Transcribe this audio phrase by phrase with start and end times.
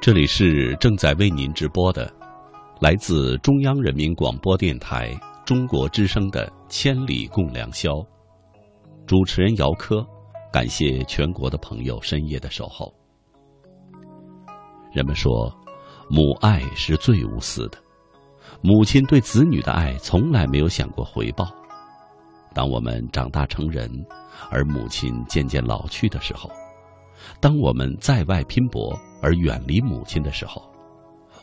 [0.00, 2.10] 这里是正在为您直播的，
[2.80, 5.14] 来自中央人民广播电台
[5.44, 7.90] 中国之声的《千里共良宵》，
[9.06, 10.02] 主持人姚科，
[10.50, 12.90] 感谢全国的朋友深夜的守候。
[14.90, 15.54] 人们说，
[16.08, 17.76] 母爱是最无私的，
[18.62, 21.46] 母亲对子女的爱从来没有想过回报。
[22.54, 23.86] 当我们长大成人，
[24.50, 26.50] 而母亲渐渐老去的时候，
[27.40, 30.62] 当我们在外拼搏而远离母亲的时候，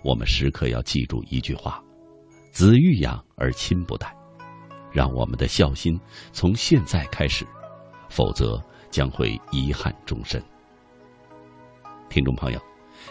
[0.03, 1.83] 我们时刻要记住一句话
[2.51, 4.13] ：“子欲养而亲不待。”
[4.91, 5.99] 让我们的孝心
[6.31, 7.45] 从现在开始，
[8.09, 8.59] 否则
[8.89, 10.41] 将会遗憾终身。
[12.09, 12.59] 听众朋友，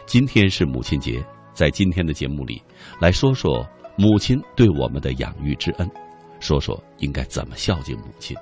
[0.07, 2.61] 今天是母亲节，在今天的节目里，
[2.99, 3.65] 来说说
[3.97, 5.89] 母亲对我们的养育之恩，
[6.41, 8.37] 说说应该怎么孝敬母亲。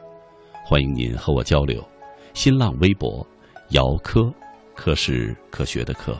[0.65, 1.85] 欢迎您和我交流，
[2.33, 3.27] 新浪微博。
[3.75, 4.33] 姚科，
[4.73, 6.17] 科是科学的科。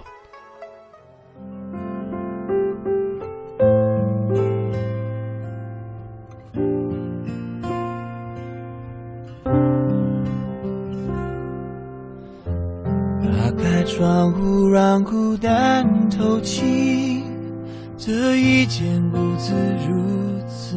[13.23, 17.23] 打开窗户，让孤单透气，
[17.97, 19.55] 这一间屋子
[19.89, 20.77] 如此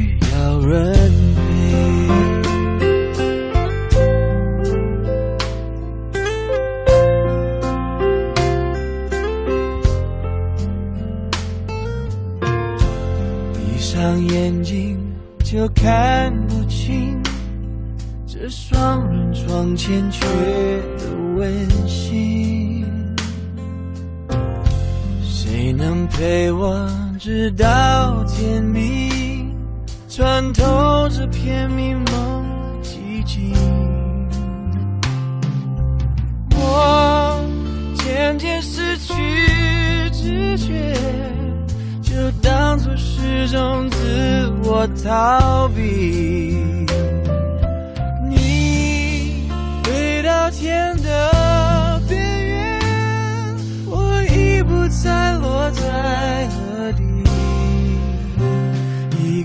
[0.67, 1.41] 人陪，
[13.53, 14.97] 闭上眼睛
[15.43, 17.21] 就看不清
[18.27, 20.25] 这双人床欠缺
[20.97, 22.85] 的温馨。
[25.21, 26.87] 谁能陪我
[27.19, 29.20] 直到天明？
[30.13, 32.45] 穿透这片迷蒙
[32.83, 33.53] 寂静，
[36.53, 37.41] 我
[37.95, 39.13] 渐渐失去
[40.11, 40.93] 知觉，
[42.01, 42.11] 就
[42.41, 46.61] 当作是种自我逃避。
[48.29, 49.49] 你
[49.85, 52.81] 飞到天的边缘，
[53.89, 56.49] 我已不再落在。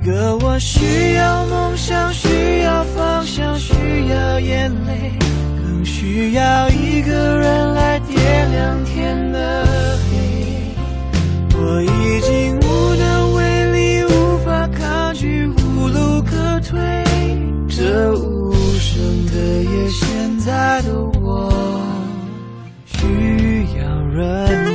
[0.06, 3.74] 个我需要梦想，需要方向，需
[4.08, 5.12] 要眼泪，
[5.60, 11.56] 更需要一个人来点亮天的黑。
[11.58, 16.78] 我已经无能为力，无法抗拒，无路可退。
[17.68, 19.34] 这无声的
[19.64, 21.82] 夜，现在的我
[22.84, 23.84] 需要
[24.14, 24.65] 人。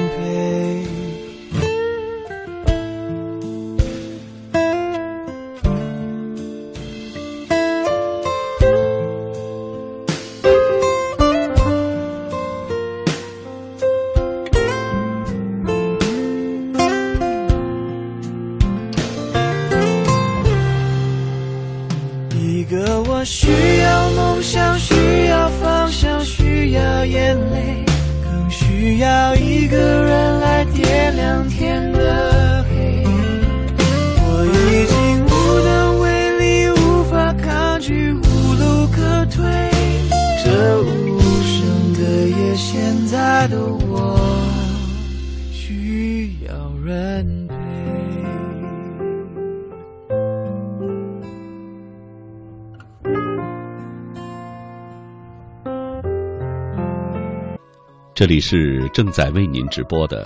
[58.21, 60.23] 这里是正在为您直播的，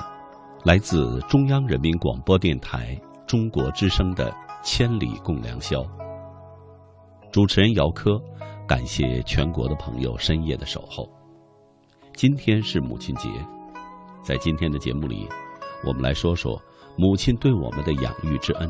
[0.65, 2.93] 来自中央人民广播电台
[3.25, 4.29] 中国之声的
[4.61, 5.79] 《千里共良宵》。
[7.31, 8.21] 主持人姚科，
[8.67, 11.09] 感谢全国的朋友深夜的守候。
[12.15, 13.29] 今天是母亲节，
[14.21, 15.29] 在今天的节目里，
[15.87, 16.61] 我们来说说
[16.97, 18.69] 母亲对我们的养育之恩，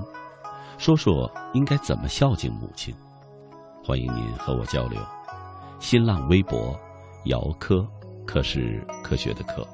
[0.78, 2.94] 说说应该怎么孝敬母亲。
[3.84, 5.02] 欢迎您和我交流。
[5.80, 6.80] 新浪微博，
[7.24, 7.84] 姚科，
[8.26, 9.66] 可是科学的科。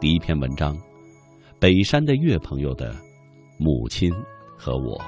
[0.00, 0.76] 第一篇文章，
[1.60, 2.94] 北山的岳朋友的
[3.58, 4.12] 母亲
[4.58, 5.00] 和我。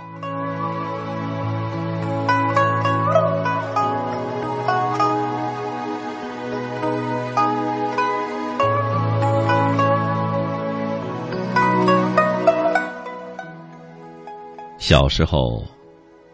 [14.78, 15.64] 小时候，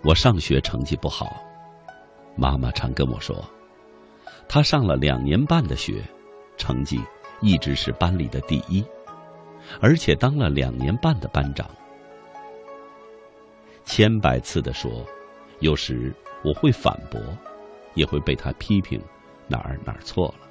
[0.04, 1.26] 我上学成绩不好，
[2.36, 3.34] 妈妈常跟我说，
[4.48, 6.02] 他上了两年半的学，
[6.56, 7.00] 成绩
[7.40, 8.84] 一直是班里的第一，
[9.80, 11.68] 而且当了两年半的班长。
[13.84, 15.04] 千百次的说，
[15.60, 17.20] 有时我会反驳，
[17.94, 19.02] 也会被他批评
[19.48, 20.48] 哪儿哪儿错了。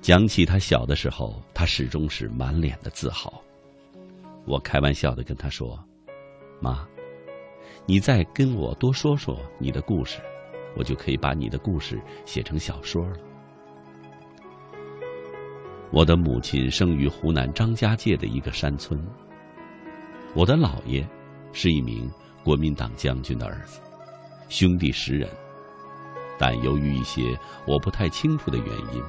[0.00, 3.42] 讲起他小的时候，他始终是满脸的自豪。
[4.46, 5.78] 我开玩笑的跟他说。
[6.60, 6.86] 妈，
[7.86, 10.20] 你再跟我多说说你的故事，
[10.78, 13.16] 我就可以把你的故事写成小说了。
[15.90, 19.02] 我的母亲生于湖南张家界的一个山村。
[20.34, 21.06] 我的姥爷
[21.52, 22.08] 是一名
[22.44, 23.80] 国民党将军的儿子，
[24.48, 25.28] 兄弟十人，
[26.38, 27.36] 但由于一些
[27.66, 29.02] 我不太清楚的原因，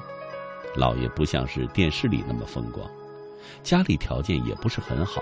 [0.75, 2.89] 姥爷不像是电视里那么风光，
[3.62, 5.22] 家里条件也不是很好。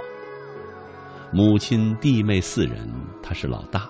[1.33, 2.88] 母亲弟妹四人，
[3.21, 3.89] 他是老大，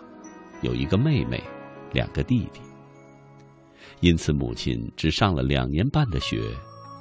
[0.62, 1.44] 有一个妹妹，
[1.92, 2.62] 两个弟弟。
[4.00, 6.42] 因此，母亲只上了两年半的学，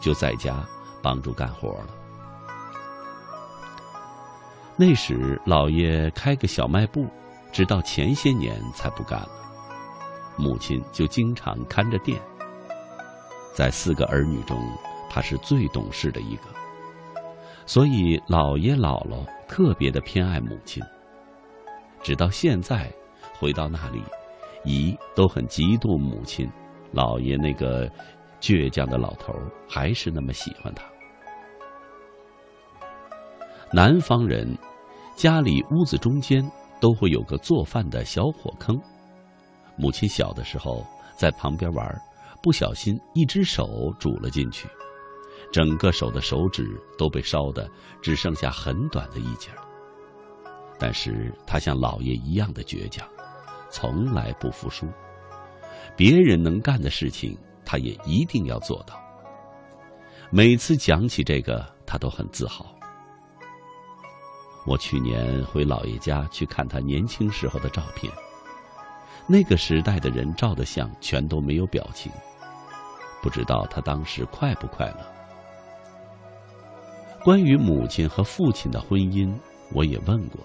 [0.01, 0.67] 就在家
[1.03, 1.89] 帮助干活了。
[4.77, 7.07] 那时，姥爷开个小卖部，
[7.53, 9.31] 直到前些年才不干了。
[10.37, 12.21] 母亲就经常看着店。
[13.55, 14.59] 在四个儿女中，
[15.09, 16.43] 她是最懂事的一个。
[17.65, 20.83] 所以，姥爷姥姥特别的偏爱母亲。
[22.03, 22.93] 直到现在，
[23.39, 24.03] 回到那里，
[24.67, 26.47] 姨都很嫉妒母亲。
[26.93, 27.91] 姥爷那个
[28.41, 29.33] 倔强的老头
[29.69, 30.85] 还是那么喜欢他。
[33.73, 34.47] 南方人
[35.17, 36.43] 家里屋子中间
[36.81, 38.79] 都会有个做饭的小火坑。
[39.77, 40.87] 母亲小的时候
[41.17, 42.03] 在旁边玩，
[42.43, 44.69] 不小心一只手煮了进去。
[45.53, 46.67] 整个手的手指
[46.97, 47.69] 都被烧得
[48.01, 49.59] 只剩下很短的一截儿，
[50.79, 53.07] 但是他像老爷一样的倔强，
[53.77, 54.87] 从来不服输。
[55.95, 58.99] 别人能干的事情，他也一定要做到。
[60.31, 62.65] 每次讲起这个，他都很自豪。
[64.65, 68.11] 我去年回姥爷家去看他年轻时候的照片，
[69.27, 72.11] 那个时代的人照的相全都没有表情，
[73.23, 75.07] 不知道他当时快不快乐。
[77.23, 79.39] 关于母亲和父亲的婚姻，
[79.75, 80.41] 我也问过。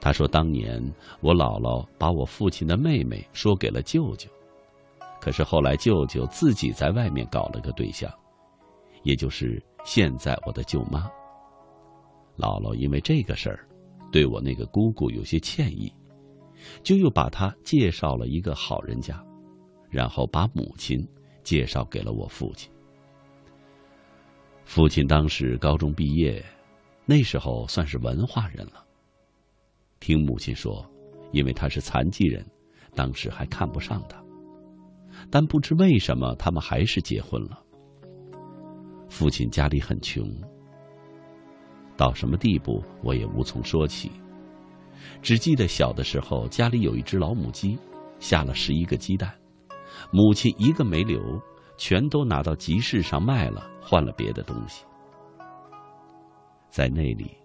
[0.00, 0.82] 他说，当年
[1.20, 4.28] 我姥姥把我父亲的妹妹说给了舅舅，
[5.20, 8.12] 可是后来舅舅自己在外面搞了个对象，
[9.02, 11.08] 也就是现在我的舅妈。
[12.36, 13.66] 姥姥因为这个事儿，
[14.12, 15.90] 对我那个姑姑有些歉意，
[16.82, 19.24] 就又把她介绍了一个好人家，
[19.88, 20.98] 然后把母亲
[21.42, 22.70] 介绍给了我父亲。
[24.64, 26.44] 父亲当时高中毕业，
[27.06, 28.83] 那时候算是文化人了。
[30.04, 30.84] 听母亲说，
[31.32, 32.44] 因为他是残疾人，
[32.94, 34.22] 当时还看不上他。
[35.30, 37.58] 但不知为什么，他们还是结婚了。
[39.08, 40.22] 父亲家里很穷，
[41.96, 44.10] 到什么地步我也无从说起，
[45.22, 47.78] 只记得小的时候家里有一只老母鸡，
[48.20, 49.34] 下了十一个鸡蛋，
[50.12, 51.18] 母亲一个没留。
[51.78, 54.84] 全都拿到集市上卖了，换了别的东西。
[56.68, 57.36] 在那里，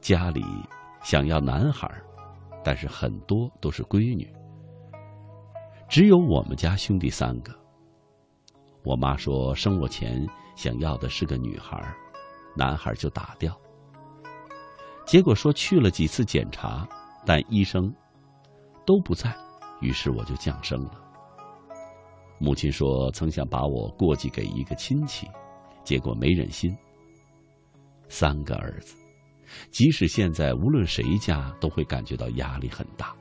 [0.00, 0.42] 家里
[1.06, 1.88] 想要男孩，
[2.64, 4.28] 但是很多都是闺女。
[5.88, 7.54] 只有我们家兄弟三个。
[8.82, 11.80] 我妈说生我前想要的是个女孩，
[12.56, 13.56] 男孩就打掉。
[15.06, 16.84] 结果说去了几次检查，
[17.24, 17.88] 但医生
[18.84, 19.32] 都不在，
[19.80, 21.00] 于是我就降生了。
[22.40, 25.28] 母亲说：“曾想把我过继给一个亲戚，
[25.84, 26.76] 结果没忍心。
[28.08, 28.96] 三个儿子，
[29.70, 33.14] 即使现在无论谁家都会感觉到压力很大。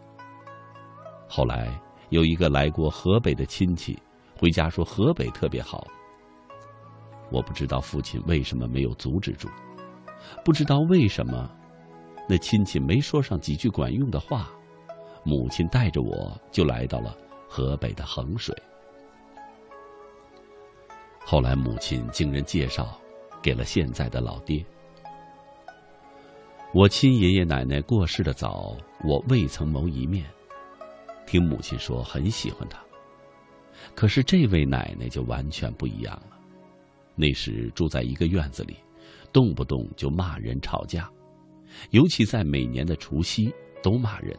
[1.28, 1.80] 后来
[2.10, 3.98] 有一个来过河北的亲戚，
[4.38, 5.86] 回家说河北特别好。
[7.32, 9.50] 我不知道父亲为什么没有阻止住，
[10.44, 11.50] 不知道为什么，
[12.30, 14.52] 那亲戚没说上几句管用的话，
[15.24, 17.18] 母亲带着我就来到了
[17.50, 18.56] 河北的衡水。”
[21.26, 23.00] 后来母亲经人介绍，
[23.42, 24.64] 给了现在的老爹。
[26.76, 30.26] 我亲爷爷奶奶过世的早，我未曾谋一面。
[31.26, 32.84] 听母亲说很喜欢他，
[33.96, 36.38] 可是这位奶奶就完全不一样了。
[37.16, 38.76] 那时住在一个院子里，
[39.32, 41.10] 动不动就骂人吵架，
[41.92, 43.50] 尤其在每年的除夕
[43.82, 44.38] 都骂人。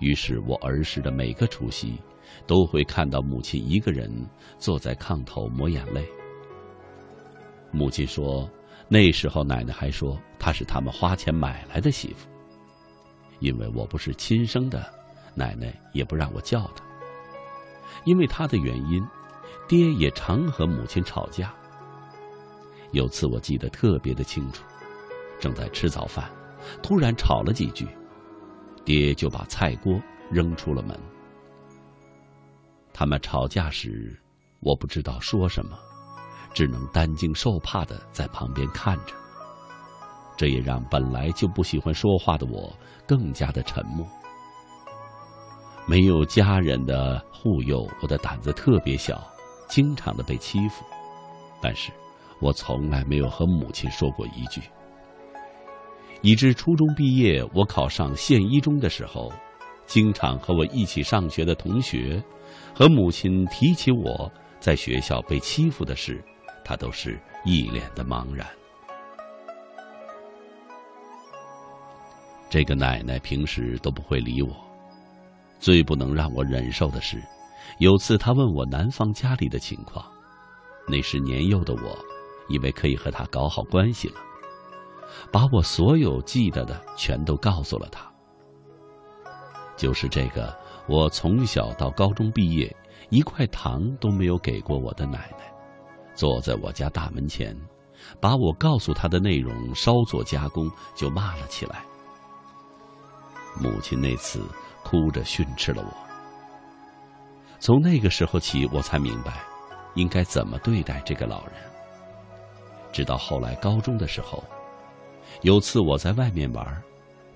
[0.00, 1.92] 于是我儿时的每个除夕，
[2.46, 4.10] 都会看到母亲一个人
[4.58, 6.08] 坐在炕头抹眼泪。
[7.70, 8.50] 母亲说，
[8.92, 12.28] 那时候奶奶还说她是他们花钱买来的媳妇，
[13.38, 14.84] 因为我不是亲生的。
[15.34, 16.84] 奶奶也不让我叫她，
[18.04, 19.02] 因为他的原因，
[19.66, 21.54] 爹也常和母亲吵架。
[22.90, 24.62] 有次我记得特别的清楚，
[25.40, 26.30] 正在吃早饭，
[26.82, 27.88] 突然吵了几句，
[28.84, 29.98] 爹就把菜锅
[30.30, 30.94] 扔出了门。
[32.92, 34.14] 他们吵架时，
[34.60, 35.78] 我不知道说什么，
[36.52, 39.14] 只能担惊受怕的在旁边看着。
[40.36, 42.72] 这也让本来就不喜欢说话的我
[43.06, 44.06] 更加的沉默。
[45.86, 49.22] 没有家人的护佑，我的胆子特别小，
[49.68, 50.84] 经常的被欺负。
[51.60, 51.92] 但是，
[52.40, 54.60] 我从来没有和母亲说过一句。
[56.22, 59.30] 以致初中毕业，我考上县一中的时候，
[59.86, 62.22] 经常和我一起上学的同学
[62.74, 64.30] 和母亲提起我
[64.60, 66.24] 在学校被欺负的事，
[66.64, 68.46] 他都是一脸的茫然。
[72.50, 74.54] 这个奶奶平时都不会理我。
[75.58, 77.22] 最不能让我忍受的是，
[77.78, 80.04] 有次她问我男方家里的情况，
[80.88, 81.96] 那时年幼的我，
[82.48, 84.16] 以为可以和他搞好关系了，
[85.30, 88.10] 把我所有记得的全都告诉了他。
[89.76, 90.52] 就是这个，
[90.88, 92.74] 我从小到高中毕业，
[93.10, 95.51] 一块糖都没有给过我的奶奶，
[96.14, 97.56] 坐在我家大门前，
[98.20, 101.82] 把我告诉他的内容稍作加工，就骂了起来。
[103.60, 104.42] 母亲那次。
[104.84, 105.96] 哭着训斥了我。
[107.60, 109.44] 从那个时候起，我才明白，
[109.94, 111.54] 应该怎么对待这个老人。
[112.90, 114.42] 直到后来高中的时候，
[115.42, 116.82] 有次我在外面玩，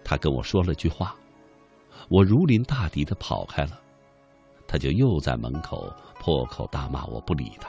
[0.05, 1.15] 他跟我说了句话，
[2.09, 3.79] 我如临大敌的跑开了，
[4.67, 7.69] 他就又在门口破口大骂我不理他。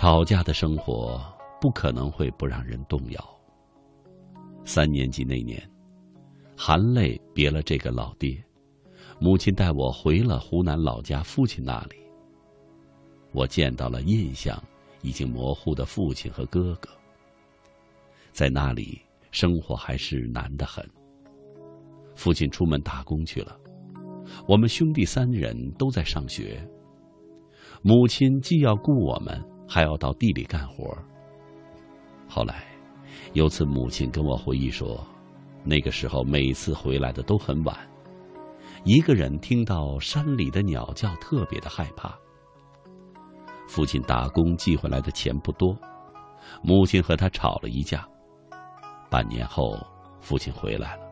[0.00, 1.20] 吵架的生活
[1.60, 3.40] 不可能会不让人动摇。
[4.64, 5.60] 三年级那年。
[6.56, 8.40] 含泪别了这个老爹，
[9.18, 11.96] 母亲带我回了湖南老家父亲那里。
[13.32, 14.62] 我见到了印象
[15.02, 16.88] 已经模糊的父亲和哥哥。
[18.30, 19.00] 在那里
[19.32, 20.88] 生活还是难得很。
[22.14, 23.58] 父亲出门打工去了，
[24.46, 26.64] 我们兄弟三人都在上学。
[27.82, 30.96] 母亲既要顾我们，还要到地里干活。
[32.26, 32.64] 后来，
[33.34, 35.06] 有次母亲跟我回忆说。
[35.64, 37.76] 那个时候，每次回来的都很晚，
[38.84, 42.16] 一个人听到山里的鸟叫，特别的害怕。
[43.66, 45.76] 父亲打工寄回来的钱不多，
[46.62, 48.08] 母亲和他吵了一架。
[49.10, 49.76] 半年后，
[50.20, 51.02] 父亲回来了。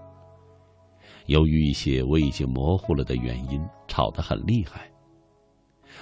[1.26, 4.90] 由于一些我已经模糊了的原因，吵得很厉害。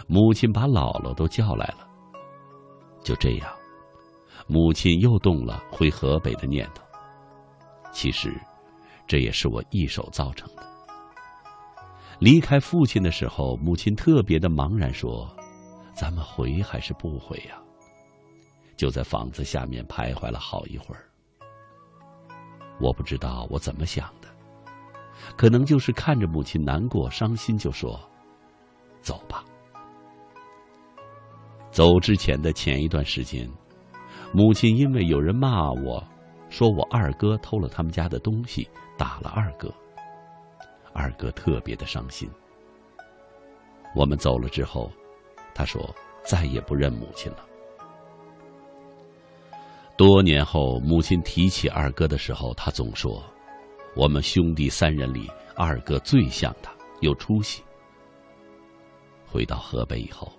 [0.06, 1.88] 母亲把姥姥都叫来了。
[3.04, 3.54] 就这样，
[4.48, 6.82] 母亲又动了回河北的念头。
[7.92, 8.34] 其实，
[9.06, 10.66] 这也是我一手造成的。
[12.18, 15.28] 离开父亲的时候，母亲特别的茫然，说
[15.94, 17.56] ：“咱们回还是不回呀？”
[18.76, 21.04] 就在房子下面徘徊了好一会儿。
[22.80, 24.28] 我不知道我怎么想的，
[25.36, 28.00] 可能就是看着母亲难过、伤心，就说
[29.00, 29.44] ：“走吧。”
[31.74, 33.50] 走之前的前一段时间，
[34.32, 36.00] 母亲因为有人骂我。
[36.48, 39.68] 说我二哥偷了他们家的东西，打了二哥。
[40.92, 42.30] 二哥特别的伤心。
[43.92, 44.88] 我们走了之后，
[45.52, 47.44] 他说再也不认母亲了。
[49.96, 53.20] 多年后，母亲提起二哥的时候，他总说
[53.96, 57.64] ：“我们兄弟三人里，二哥最像他，有出息。”
[59.26, 60.30] 回到河北以后，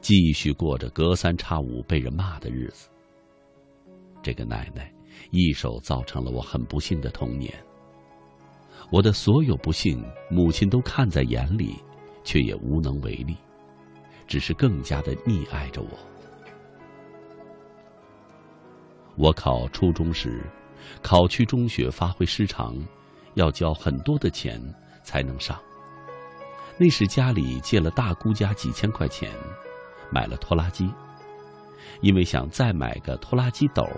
[0.00, 2.88] 继续过着隔三差五被人骂的日子。
[4.22, 4.92] 这个奶奶。
[5.32, 7.52] 一手造成了我很不幸的童年。
[8.90, 11.76] 我的所有不幸，母亲都看在眼里，
[12.24, 13.36] 却也无能为力，
[14.26, 15.88] 只是更加的溺爱着我。
[19.16, 20.42] 我考初中时，
[21.02, 22.76] 考区中学发挥失常，
[23.34, 24.60] 要交很多的钱
[25.02, 25.60] 才能上。
[26.78, 29.30] 那时家里借了大姑家几千块钱，
[30.10, 30.92] 买了拖拉机，
[32.00, 33.88] 因为想再买个拖拉机斗，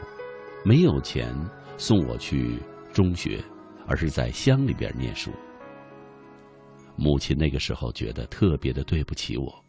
[0.64, 1.35] 没有钱
[1.76, 2.59] 送我去
[2.92, 3.42] 中学，
[3.87, 5.31] 而是在乡里边念书。
[6.95, 9.64] 母亲那个时候觉得特别的对不起我，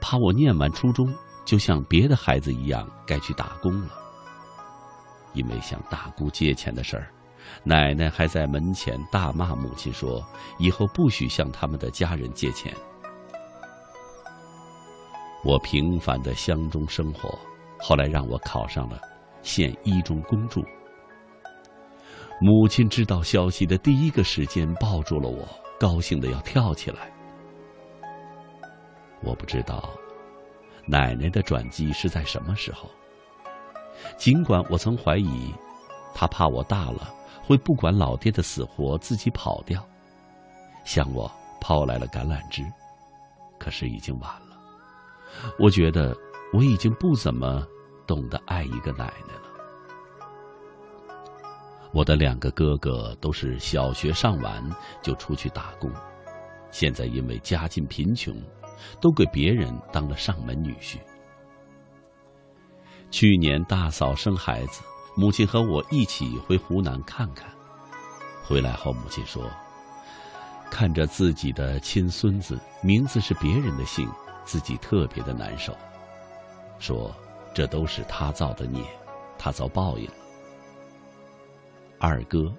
[0.00, 1.14] 怕我念完初中
[1.44, 3.90] 就像别的孩子一样该去打工了。
[5.34, 7.12] 因为向大姑借钱的事儿，
[7.62, 10.26] 奶奶还在门前大骂母亲说
[10.58, 12.74] ：“以后不许向他们的家人借钱。”
[15.42, 17.38] 我平凡的乡中生活，
[17.78, 19.00] 后来让我考上了
[19.42, 20.62] 县一中公助。
[22.40, 25.46] 母亲知道消息的第一个时间抱住了我，
[25.78, 27.10] 高兴的要跳起来。
[29.22, 29.90] 我不知道
[30.86, 32.88] 奶奶的转机是在什么时候。
[34.16, 35.52] 尽管我曾怀疑，
[36.14, 39.86] 她怕我大了会不管老爹的死活自己跑掉，
[40.84, 41.30] 向我
[41.60, 42.64] 抛来了橄榄枝，
[43.58, 44.49] 可是已经晚了。
[45.58, 46.16] 我觉得
[46.52, 47.66] 我已经不怎么
[48.06, 49.42] 懂得爱一个奶奶了。
[51.92, 54.62] 我的两个哥哥都是小学上完
[55.02, 55.90] 就出去打工，
[56.70, 58.34] 现在因为家境贫穷，
[59.00, 60.98] 都给别人当了上门女婿。
[63.10, 64.82] 去年大嫂生孩子，
[65.16, 67.50] 母亲和我一起回湖南看看。
[68.44, 69.50] 回来后，母亲说
[70.70, 74.08] ：“看着自己的亲孙子名字是别人的姓，
[74.50, 75.72] 自己特别的难受。
[76.80, 77.14] 说
[77.54, 78.82] 这都是他造的孽，
[79.38, 80.14] 他遭报应了。”
[82.00, 82.52] 二哥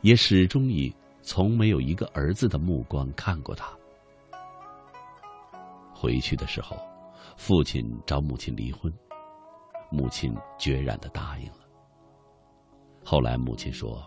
[0.00, 0.90] 也始终以
[1.20, 3.70] 从没有一个儿子的目光看过他。
[5.92, 6.74] 回去的时候，
[7.36, 8.90] 父亲找母亲离婚。
[9.90, 11.58] 母亲决然的答应了。
[13.04, 14.02] 后来母亲说，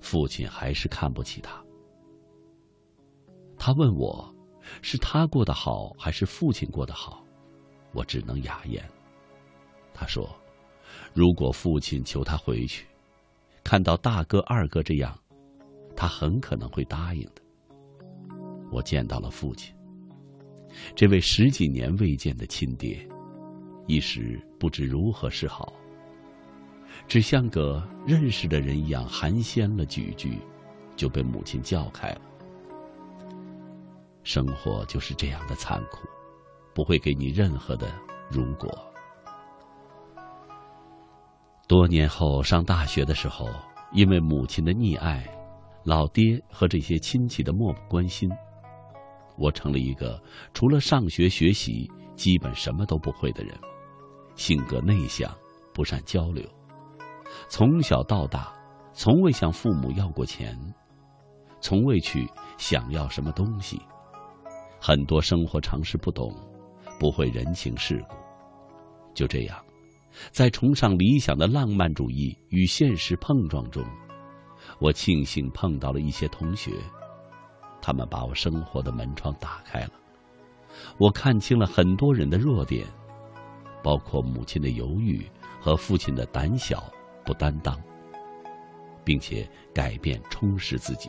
[0.00, 1.62] 父亲还是看不起他。
[3.56, 4.28] 他问我，
[4.80, 7.24] 是他过得好还是父亲过得好？
[7.92, 8.82] 我只能哑言。
[9.92, 10.28] 他说，
[11.12, 12.86] 如果父亲求他回去，
[13.62, 15.16] 看到大哥二哥这样，
[15.94, 17.42] 他很可能会答应的。
[18.70, 19.74] 我见到了父亲，
[20.94, 23.06] 这位十几年未见的亲爹。
[23.86, 25.72] 一时不知如何是好，
[27.06, 30.38] 只像个认识的人一样寒暄了几句，
[30.96, 32.20] 就被母亲叫开了。
[34.22, 36.06] 生活就是这样的残酷，
[36.74, 37.92] 不会给你任何的
[38.30, 38.70] 如果。
[41.66, 43.48] 多年后上大学的时候，
[43.92, 45.26] 因为母亲的溺爱，
[45.84, 48.30] 老爹和这些亲戚的漠不关心，
[49.36, 53.58] 我成了一个除了上学学习，基本什么都不会的人。
[54.34, 55.34] 性格内向，
[55.74, 56.42] 不善交流，
[57.48, 58.52] 从小到大，
[58.92, 60.56] 从未向父母要过钱，
[61.60, 63.80] 从未去想要什么东西，
[64.84, 66.34] 很多生活常识不懂，
[66.98, 68.16] 不会人情世故。
[69.14, 69.56] 就这样，
[70.32, 73.84] 在崇尚理想的浪漫主义与现实碰撞中，
[74.80, 76.72] 我庆幸碰到了一些同学，
[77.80, 79.92] 他们把我生活的门窗打开了，
[80.98, 82.84] 我看清了很多人的弱点。
[83.84, 85.24] 包括母亲的犹豫
[85.60, 86.92] 和父亲的胆小
[87.24, 87.80] 不担当，
[89.04, 91.08] 并且改变充实自己。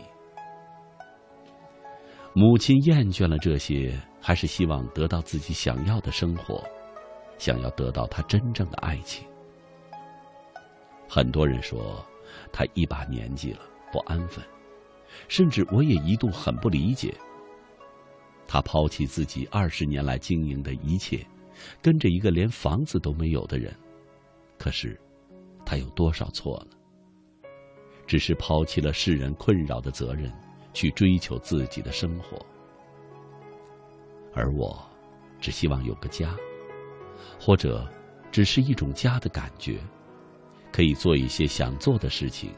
[2.34, 6.64] 母亲厌倦了这些，还是希望得到自己想要的生活，
[7.38, 9.26] 想要得到他真正的爱情。
[11.08, 12.04] 很多人说
[12.52, 13.60] 他一把年纪了
[13.92, 14.44] 不安分，
[15.28, 17.14] 甚至我也一度很不理解。
[18.48, 21.26] 他抛弃自己二十年来经营的一切。
[21.84, 23.74] 跟着一个连房子都没有的人，
[24.58, 25.00] 可是，
[25.64, 26.76] 他有多少错呢？
[28.08, 30.34] 只是抛弃了世人困扰的责任，
[30.74, 32.38] 去追求自己的生活。
[34.34, 34.84] 而我，
[35.40, 36.36] 只希望有个家，
[37.40, 37.88] 或者，
[38.32, 39.80] 只是一种家的感觉，
[40.72, 42.52] 可以做一些想做的事情。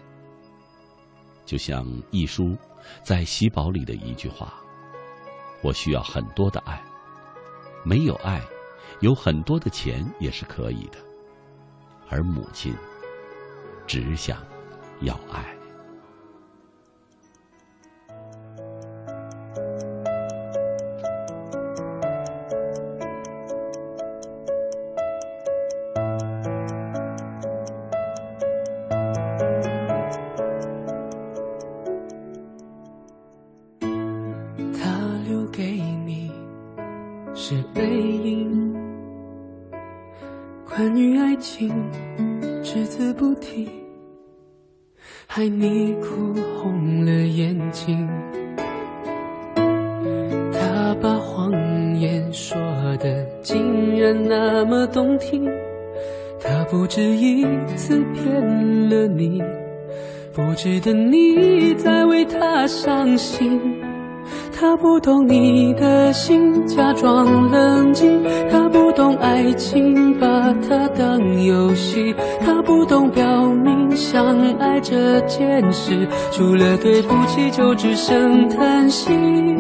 [1.46, 2.58] 就像一书
[3.04, 4.54] 在喜宝里的一句话
[5.62, 6.82] ：“我需要很多的爱，
[7.84, 8.42] 没有爱。”
[9.02, 10.98] 有很多的钱也是可以的，
[12.10, 12.74] 而母亲
[13.86, 14.42] 只想
[15.02, 15.55] 要爱。
[76.32, 79.55] 除了对不起就只剩叹息。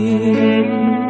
[0.00, 1.09] 心。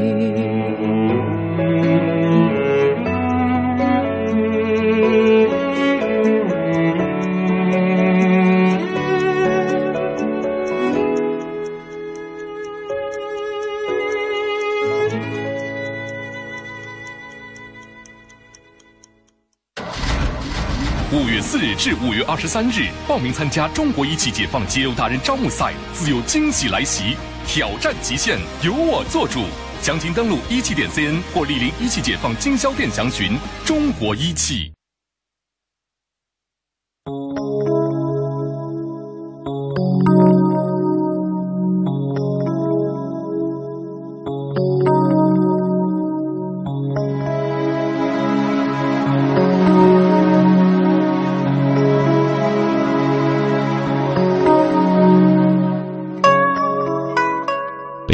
[21.81, 27.17] 至五月二十三日，报名参加中国一汽解放节油达人招募赛，自有惊喜来袭，
[27.47, 29.45] 挑战极限，由我做主。
[29.81, 33.35] 详情登录一汽点 cn 或莅临一汽解放经销店详询。
[33.65, 34.70] 中国一汽。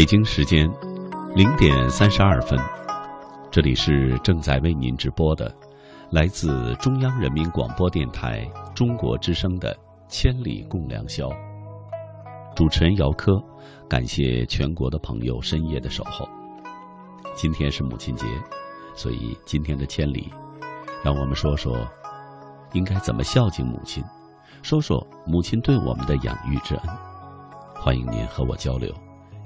[0.07, 0.65] 北京时间
[1.35, 2.57] 零点三十二分，
[3.51, 5.53] 这里是正在为您直播的，
[6.11, 9.75] 来自中央人民广播电台中国之声的
[10.07, 11.27] 《千里共良宵》。
[12.55, 13.33] 主持人姚科，
[13.89, 16.25] 感谢全国的朋友深夜的守候。
[17.35, 18.25] 今天是母亲节，
[18.95, 20.31] 所以今天的千里，
[21.03, 21.85] 让我们说说
[22.71, 24.01] 应该怎么孝敬母亲，
[24.61, 26.83] 说说母亲对我们的养育之恩。
[27.75, 28.89] 欢迎您和我交流。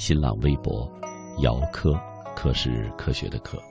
[0.02, 0.92] 新浪微博，
[1.44, 1.94] 姚科，
[2.36, 3.62] 科是科学的科。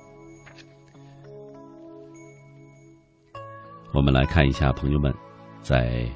[3.93, 5.13] 我们来看一下朋友们
[5.61, 6.09] 在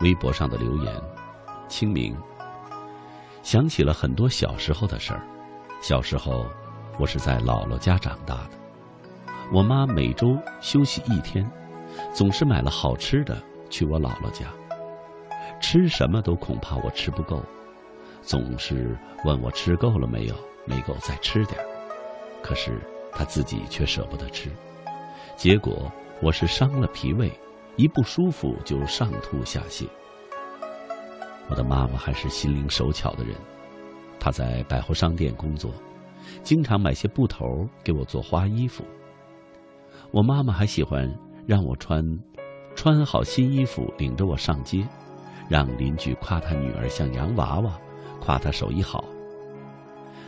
[0.00, 0.92] 微博上的留言。
[1.68, 2.16] 清明，
[3.44, 5.24] 想起了很多小时候的事儿。
[5.80, 6.44] 小时候，
[6.98, 8.50] 我是在姥姥家长大的。
[9.52, 11.48] 我妈每周休息一天，
[12.12, 14.48] 总是买了好吃的去我姥姥家。
[15.60, 17.40] 吃什么都恐怕我吃不够。
[18.30, 21.66] 总是问我吃够了没有，没够再吃点儿
[22.40, 24.48] 可是他自己却舍不得吃，
[25.34, 25.90] 结果
[26.22, 27.28] 我是伤了脾胃，
[27.74, 29.88] 一不舒服就上吐下泻。
[31.48, 33.34] 我的妈妈还是心灵手巧的人，
[34.20, 35.72] 她在百货商店工作，
[36.44, 37.44] 经常买些布头
[37.82, 38.84] 给我做花衣服。
[40.12, 41.12] 我妈妈还喜欢
[41.48, 42.00] 让我穿，
[42.76, 44.86] 穿好新衣服领着我上街，
[45.48, 47.76] 让邻居夸她女儿像洋娃娃，
[48.20, 49.04] 夸她手艺好。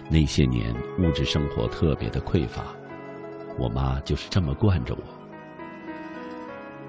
[0.09, 2.65] 那些年物质生活特别的匮乏，
[3.59, 5.03] 我妈就是这么惯着我。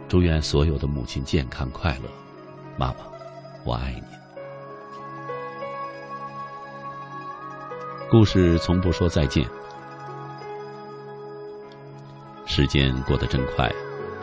[0.07, 2.09] 祝愿所有的母亲健康快乐，
[2.77, 2.95] 妈妈，
[3.63, 4.03] 我爱你。
[8.11, 9.47] 故事从不说再见。
[12.45, 13.71] 时间过得真快，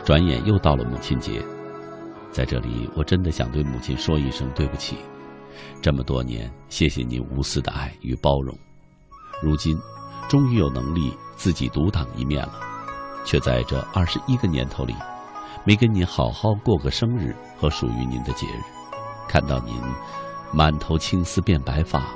[0.05, 1.43] 转眼又到了母亲节。
[2.31, 4.97] 在这里，我真的想对母亲说一声对不起。
[5.81, 8.57] 这么多年，谢谢您无私的爱与包容。
[9.41, 9.77] 如今，
[10.29, 12.59] 终于有能力自己独当一面了，
[13.25, 14.95] 却在这二十一个年头里，
[15.63, 18.61] 没跟您好好过个生日和属于您的节日。
[19.27, 19.75] 看到您
[20.53, 22.13] 满头青丝变白发，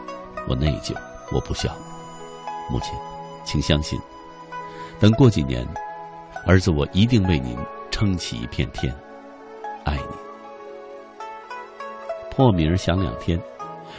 [0.48, 0.94] 我内疚，
[1.32, 1.76] 我不孝。
[2.70, 2.90] 母亲，
[3.44, 4.00] 请相信，
[5.00, 5.68] 等过几年。
[6.46, 7.58] 儿子，我一定为您
[7.90, 8.96] 撑起一片天，
[9.84, 10.25] 爱你。
[12.36, 13.42] 破鸣响两天，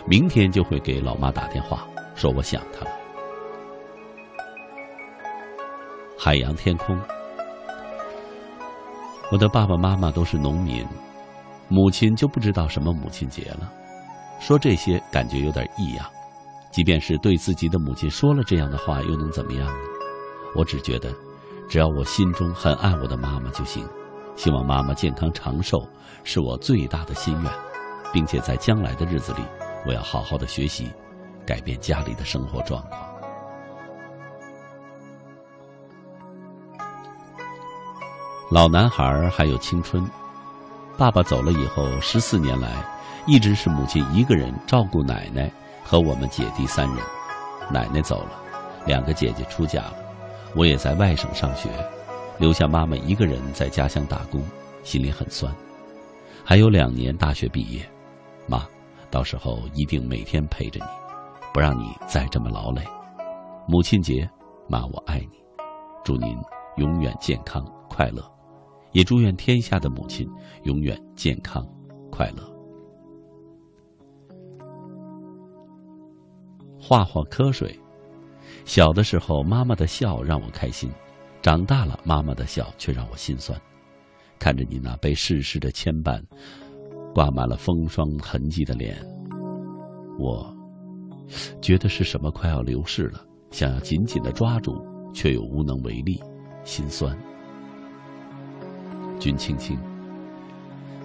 [0.06, 2.90] 明天就会给老妈打电话，说我想她了。
[6.18, 7.00] 海洋天空，
[9.32, 10.86] 我的爸爸妈妈都是农民，
[11.68, 13.72] 母亲就不知道什么母亲节了。
[14.38, 16.04] 说这些感觉有点异样，
[16.70, 19.78] 即便是对自己的母亲说了这样的话，又能怎么样呢？
[20.54, 21.10] 我只觉得。
[21.68, 23.84] 只要我心中很爱我的妈妈就行，
[24.36, 25.84] 希望妈妈健康长寿
[26.22, 27.50] 是我最大的心愿，
[28.12, 29.42] 并且在将来的日子里，
[29.86, 30.90] 我要好好的学习，
[31.46, 33.00] 改变家里的生活状况。
[38.50, 40.08] 老男孩还有青春，
[40.96, 42.70] 爸爸走了以后，十四年来
[43.26, 45.50] 一直是母亲一个人照顾奶奶
[45.84, 46.98] 和我们姐弟三人。
[47.72, 48.30] 奶奶走了，
[48.86, 49.94] 两个姐姐出嫁了。
[50.54, 51.68] 我也在外省上学，
[52.38, 54.40] 留下妈妈一个人在家乡打工，
[54.84, 55.52] 心里很酸。
[56.44, 57.84] 还有两年大学毕业，
[58.46, 58.66] 妈，
[59.10, 60.86] 到时候一定每天陪着你，
[61.52, 62.82] 不让你再这么劳累。
[63.68, 64.28] 母亲节，
[64.68, 65.42] 妈，我爱你，
[66.04, 66.36] 祝您
[66.76, 68.22] 永远健康快乐，
[68.92, 70.28] 也祝愿天下的母亲
[70.64, 71.66] 永远健康
[72.10, 72.42] 快乐。
[76.80, 77.76] 画画瞌睡。
[78.64, 80.88] 小的时候，妈妈的笑让我开心；
[81.42, 83.60] 长大了，妈妈的笑却让我心酸。
[84.38, 86.22] 看着你那被世事的牵绊、
[87.16, 88.94] 挂满了风霜痕迹的脸，
[90.18, 90.54] 我
[91.62, 94.74] 觉得是什么快要流逝了，想要紧紧的抓住，
[95.14, 96.22] 却又无能为力，
[96.62, 97.16] 心酸。
[99.18, 99.78] 君青青，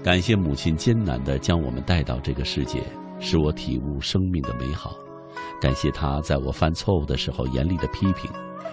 [0.04, 2.84] 感谢母亲艰难的将我们带到这个世界，
[3.22, 4.94] 使我体悟生命的美好。
[5.62, 8.30] 感谢她在我犯错误的时候严厉的批评，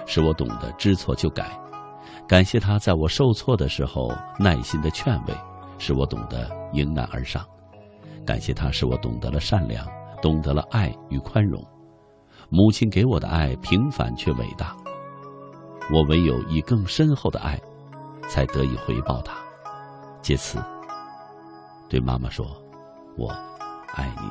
[0.06, 1.44] 使我懂得知错就改；
[2.26, 5.34] 感谢她在我受挫的时候耐心的劝慰，
[5.78, 7.42] 使我懂得迎难而上；
[8.26, 9.86] 感谢他使我懂得了善良，
[10.20, 11.64] 懂得了爱与宽容。
[12.50, 14.76] 母亲给我的爱平凡却伟大，
[15.92, 17.60] 我唯有以更深厚的爱，
[18.28, 19.34] 才得以回报她。
[20.22, 20.58] 借此，
[21.88, 22.46] 对妈妈说
[23.16, 23.28] ：“我
[23.94, 24.28] 爱你。”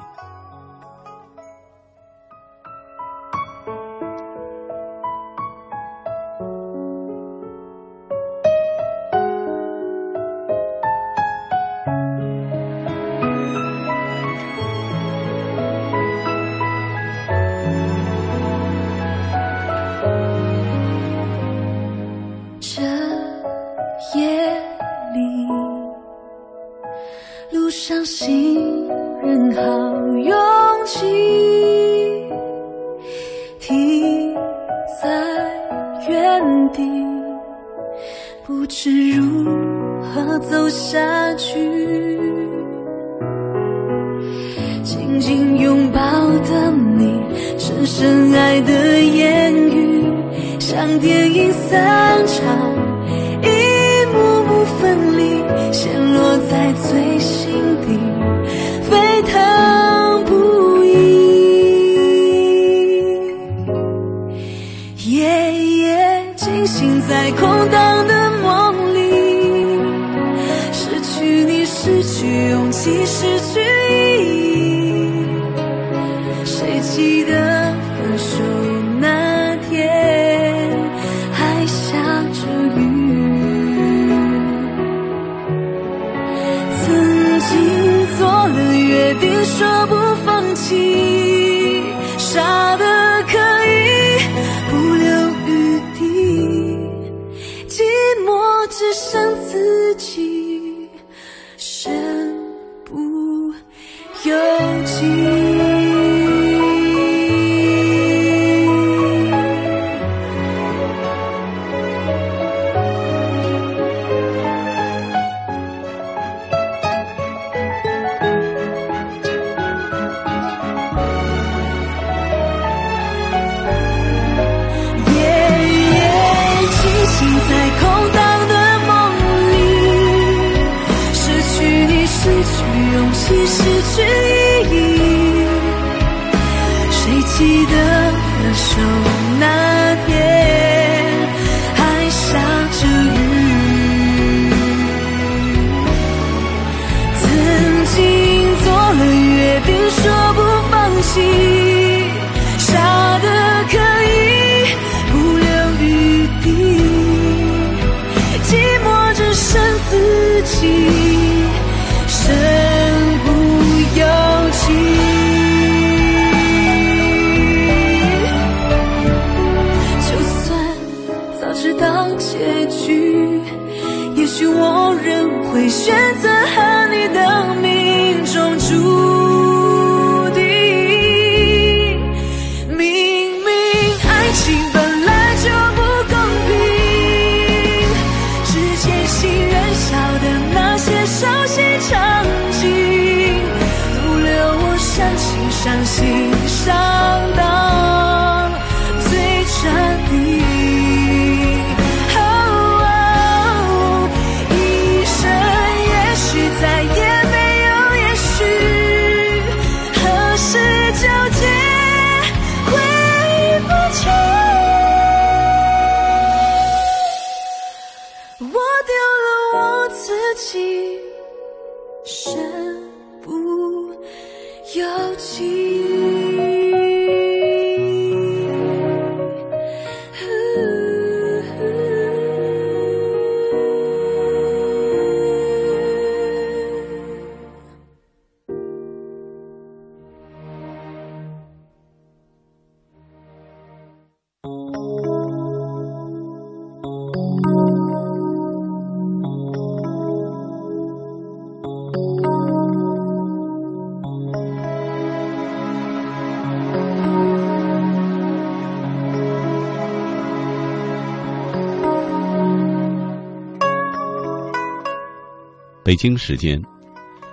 [265.88, 266.62] 北京时间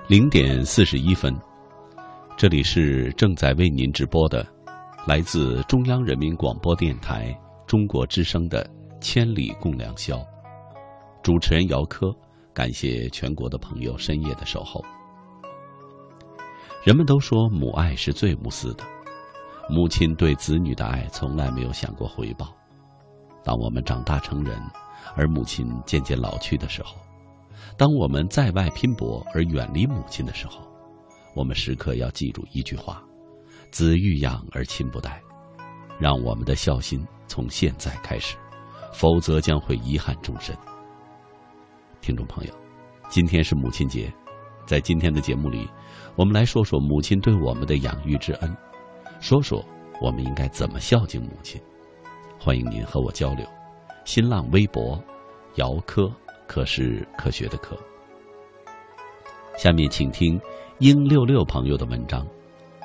[0.06, 1.36] 零点四十一分，
[2.36, 4.46] 这里是正在为您直播的，
[5.08, 7.36] 来自中央人民广播电台
[7.66, 8.64] 中国之声的
[9.00, 10.18] 《千里共良宵》，
[11.20, 12.14] 主持人姚科，
[12.52, 14.80] 感谢全国的朋友深夜的守候。
[16.84, 18.84] 人们都说母爱是最无私的，
[19.68, 22.54] 母亲对子女的爱从来没有想过回报。
[23.42, 24.56] 当我们长大成人，
[25.16, 26.94] 而母亲渐渐老去的时候。
[27.76, 30.60] 当我们在外拼搏而远离母亲的时候，
[31.34, 33.02] 我们时刻要记住一句话
[33.72, 35.20] ：“子欲养而亲不待。”
[35.98, 38.37] 让我们的孝心从现在开始，
[38.92, 40.56] 否则将会遗憾终身。
[42.00, 42.52] 听众朋友，
[43.08, 44.12] 今天是母亲节，
[44.66, 45.68] 在今天的节目里，
[46.16, 48.56] 我们来说说母亲对我们的养育之恩，
[49.20, 49.64] 说说
[50.00, 51.60] 我们应该怎么孝敬母亲。
[52.38, 53.46] 欢迎您和我交流，
[54.04, 55.02] 新浪微博，
[55.56, 56.12] 姚科。
[56.46, 57.76] 可是科学的科。
[59.56, 60.40] 下面请听
[60.78, 62.26] 英六六朋友的文章，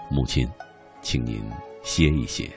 [0.09, 0.47] 母亲，
[1.01, 1.41] 请您
[1.81, 2.49] 歇一歇。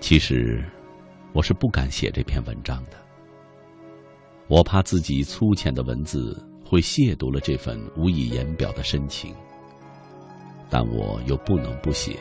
[0.00, 0.62] 其实，
[1.32, 2.98] 我是不敢写这篇文章的，
[4.46, 9.34] 我怕自己粗浅的文字会亵渎了这份无以言表的深情，
[10.68, 12.16] 但我又不能不写。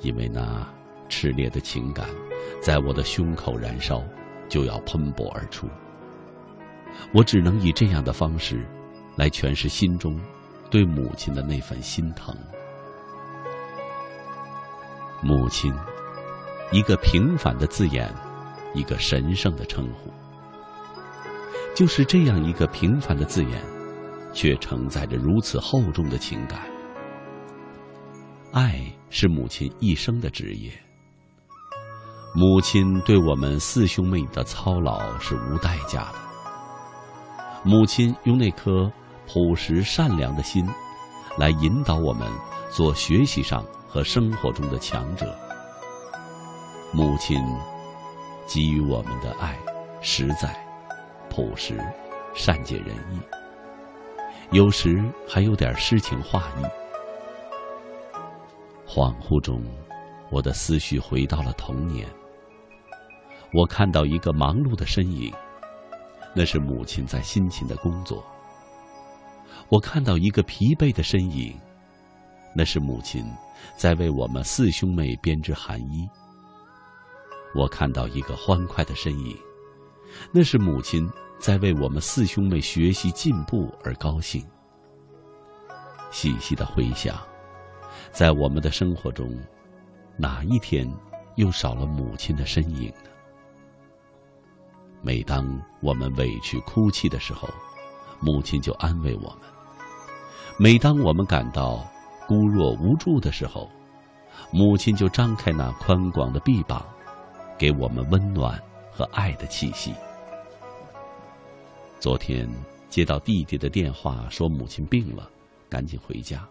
[0.00, 0.66] 因为那
[1.08, 2.08] 炽烈的情感
[2.60, 4.02] 在我的胸口燃烧，
[4.48, 5.68] 就要喷薄而出。
[7.12, 8.66] 我只能以这样的方式，
[9.16, 10.20] 来诠释心中
[10.70, 12.34] 对母亲的那份心疼。
[15.20, 15.72] 母亲，
[16.70, 18.12] 一个平凡的字眼，
[18.74, 20.10] 一个神圣的称呼。
[21.74, 23.62] 就是这样一个平凡的字眼，
[24.32, 26.60] 却承载着如此厚重的情感。
[28.52, 28.80] 爱
[29.10, 30.72] 是母亲一生的职业。
[32.34, 36.14] 母亲对我们四兄妹的操劳是无代价的。
[37.62, 38.90] 母亲用那颗
[39.26, 40.66] 朴实善良的心，
[41.36, 42.26] 来引导我们
[42.70, 45.36] 做学习上和生活中的强者。
[46.92, 47.38] 母亲
[48.46, 49.58] 给予我们的爱，
[50.00, 50.56] 实在
[51.28, 51.78] 朴实、
[52.34, 53.20] 善解人意，
[54.52, 56.87] 有时还有点诗情画意。
[58.88, 59.62] 恍惚中，
[60.30, 62.08] 我的思绪回到了童年。
[63.52, 65.30] 我看到一个忙碌的身影，
[66.34, 68.24] 那是母亲在辛勤的工作。
[69.68, 71.54] 我看到一个疲惫的身影，
[72.56, 73.22] 那是母亲
[73.76, 76.08] 在为我们四兄妹编织寒衣。
[77.54, 79.36] 我看到一个欢快的身影，
[80.32, 81.06] 那是母亲
[81.38, 84.42] 在为我们四兄妹学习进步而高兴。
[86.10, 87.27] 细细的回想。
[88.12, 89.38] 在我们的生活中，
[90.16, 90.90] 哪一天
[91.36, 93.10] 又少了母亲的身影呢？
[95.00, 95.46] 每当
[95.80, 97.48] 我们委屈哭泣的时候，
[98.20, 99.40] 母亲就安慰我们；
[100.58, 101.86] 每当我们感到
[102.26, 103.70] 孤弱无助的时候，
[104.50, 106.84] 母亲就张开那宽广的臂膀，
[107.56, 109.94] 给我们温暖和爱的气息。
[112.00, 112.48] 昨天
[112.88, 115.30] 接到弟弟的电话，说母亲病了，
[115.68, 116.44] 赶紧回家。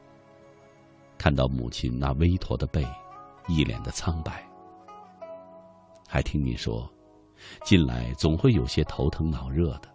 [1.18, 2.86] 看到母亲那微驼的背，
[3.48, 4.48] 一脸的苍白。
[6.08, 6.90] 还听你说，
[7.64, 9.90] 近来总会有些头疼脑热的，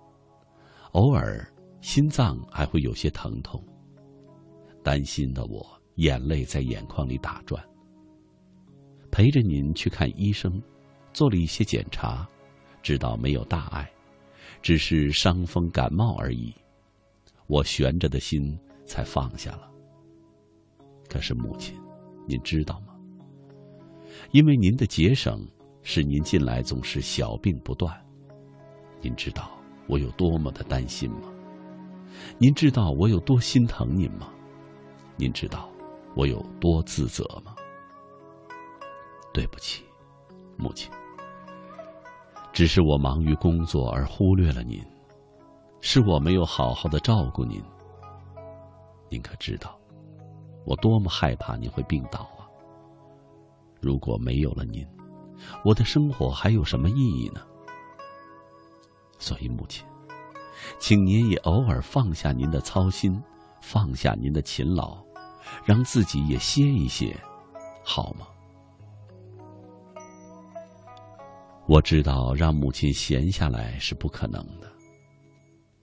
[0.93, 1.47] 偶尔
[1.81, 3.65] 心脏还会有些疼痛。
[4.83, 7.63] 担心的我眼泪在眼眶里打转。
[9.11, 10.61] 陪着您去看医生，
[11.13, 12.29] 做了一些检查，
[12.83, 13.91] 知道没有大碍，
[14.61, 16.53] 只是伤风感冒而已。
[17.47, 19.72] 我悬着的心才放下了。
[21.13, 21.79] 可是母亲，
[22.27, 22.95] 您知道吗？
[24.31, 25.47] 因为您的节省，
[25.83, 27.95] 使您近来总是小病不断。
[29.03, 29.51] 您知道
[29.91, 31.31] 我有多么的担心吗？
[32.39, 34.33] 您知道我有多心疼您吗？
[35.17, 35.69] 您知道
[36.17, 37.55] 我有多自责吗？
[39.35, 39.85] 对不起，
[40.57, 40.91] 母亲，
[42.55, 44.83] 只是我忙于工作而忽略了您，
[45.83, 47.63] 是我没有好好的照顾您。
[49.11, 49.79] 您可知道？
[50.65, 52.47] 我多么害怕您会病倒啊！
[53.81, 54.87] 如果没有了您，
[55.65, 57.41] 我的生活还有什么意义呢？
[59.19, 59.85] 所以，母亲，
[60.79, 63.21] 请您也偶尔放下您的操心，
[63.61, 65.03] 放下您的勤劳，
[65.65, 67.17] 让自己也歇一歇，
[67.85, 68.27] 好吗？
[71.67, 74.71] 我知道让母亲闲下来是不可能的。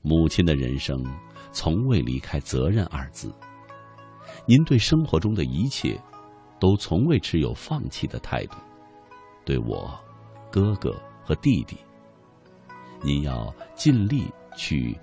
[0.02, 1.04] 母亲的人生
[1.52, 3.34] 从未离开“责任”二字。
[4.50, 5.96] 您对生活中的一切，
[6.60, 8.58] 都从未持有放弃的态度。
[9.46, 9.96] 对我、
[10.52, 10.92] 哥哥
[11.24, 11.78] 和弟弟，
[13.04, 14.24] 您要尽力
[14.58, 14.98] 去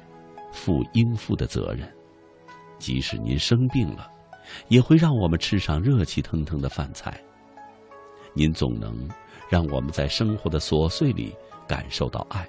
[0.50, 1.88] 负应负的责任。
[2.80, 4.10] 即使您生病了，
[4.66, 7.22] 也会让我们吃上热气腾腾的饭菜。
[8.34, 9.08] 您总能
[9.48, 11.32] 让我们在生活的琐碎里
[11.68, 12.44] 感受到爱。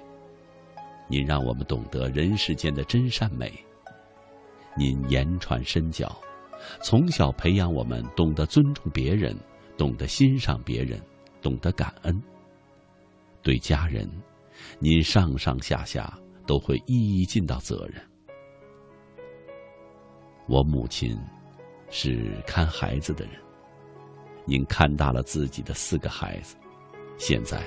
[1.06, 3.52] 您让我们懂得人世间的真善美。
[4.76, 6.10] 您言传身教。
[6.82, 9.36] 从小培养我们懂得尊重别人，
[9.76, 11.00] 懂得欣赏别人，
[11.40, 12.22] 懂得感恩。
[13.42, 14.10] 对家人，
[14.78, 16.12] 您上上下下
[16.46, 18.02] 都会一一尽到责任。
[20.46, 21.16] 我母亲
[21.90, 23.34] 是看孩子的人，
[24.44, 26.56] 您看大了自己的四个孩子，
[27.18, 27.62] 现在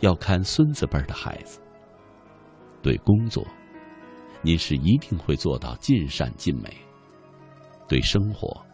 [0.00, 1.60] 要看孙子辈的孩子。
[2.82, 3.46] 对工作，
[4.42, 6.85] 您是一定会做到尽善尽美。
[7.88, 8.64] 对生活，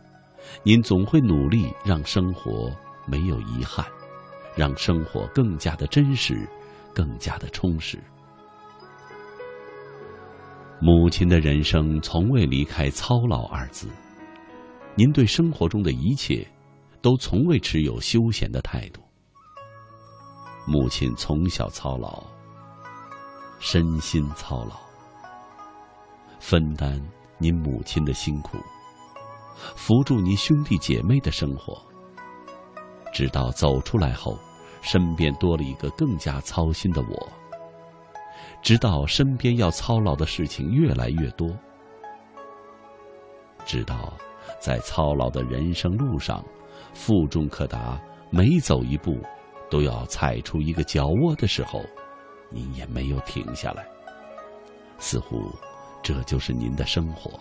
[0.62, 2.70] 您总会努力让生活
[3.06, 3.86] 没有遗憾，
[4.56, 6.48] 让生活更加的真实，
[6.94, 7.98] 更加的充实。
[10.80, 13.88] 母亲的人生从未离开操劳二字，
[14.94, 16.46] 您对生活中的一切，
[17.00, 19.00] 都从未持有休闲的态度。
[20.66, 22.24] 母亲从小操劳，
[23.58, 24.76] 身心操劳，
[26.40, 27.00] 分担
[27.38, 28.58] 您母亲的辛苦。
[29.54, 31.80] 扶助您兄弟姐妹的生活，
[33.12, 34.38] 直到走出来后，
[34.80, 37.28] 身边多了一个更加操心的我。
[38.62, 41.48] 直到身边要操劳的事情越来越多，
[43.64, 44.12] 直到
[44.60, 46.44] 在操劳的人生路上，
[46.94, 48.00] 负重可达，
[48.30, 49.18] 每走一步
[49.68, 51.82] 都要踩出一个脚窝的时候，
[52.50, 53.84] 您也没有停下来。
[54.98, 55.50] 似乎
[56.02, 57.38] 这就是您的生活。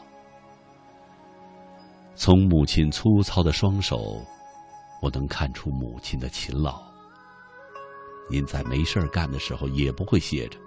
[2.23, 4.23] 从母亲粗糙的双手，
[5.01, 6.79] 我能看出母亲的勤劳。
[8.29, 10.59] 您在没事干的时候也不会歇着，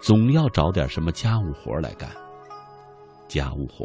[0.00, 2.10] 总要找点什么家务活来干。
[3.28, 3.84] 家务活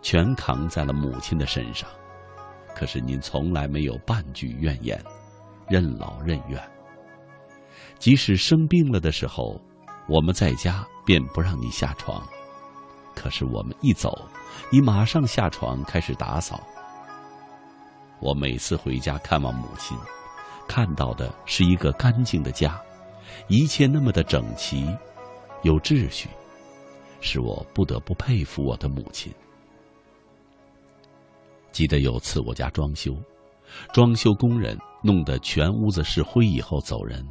[0.00, 1.86] 全扛在了母亲的身上，
[2.74, 4.98] 可是您从来没有半句怨言，
[5.68, 6.58] 任劳任怨。
[7.98, 9.60] 即使生病了的时候，
[10.08, 12.26] 我们在家便不让你下床，
[13.14, 14.26] 可是我们一走，
[14.72, 16.58] 你马上下床开始打扫。
[18.20, 19.94] 我每次回家看望母亲，
[20.66, 22.80] 看到的是一个干净的家，
[23.48, 24.86] 一切那么的整齐，
[25.62, 26.26] 有秩序，
[27.20, 29.30] 使我不得不佩服我的母亲。
[31.70, 33.14] 记得有次我家装修，
[33.92, 37.22] 装修工人弄得全屋子是灰以后走人，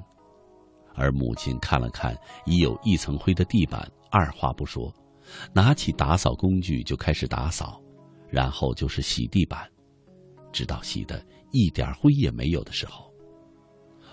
[0.93, 2.15] 而母亲看了看
[2.45, 4.93] 已有一层灰的地板，二话不说，
[5.53, 7.81] 拿起打扫工具就开始打扫，
[8.29, 9.69] 然后就是洗地板。
[10.51, 13.11] 直到洗的一点灰也没有的时候，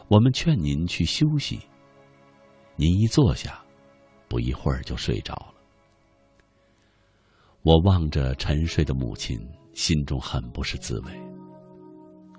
[0.08, 1.58] 我们劝您去休息。
[2.76, 3.60] 您一坐下，
[4.28, 5.54] 不一会儿就睡着了。
[7.62, 9.36] 我望着沉睡的母亲，
[9.74, 11.12] 心中很不是滋味。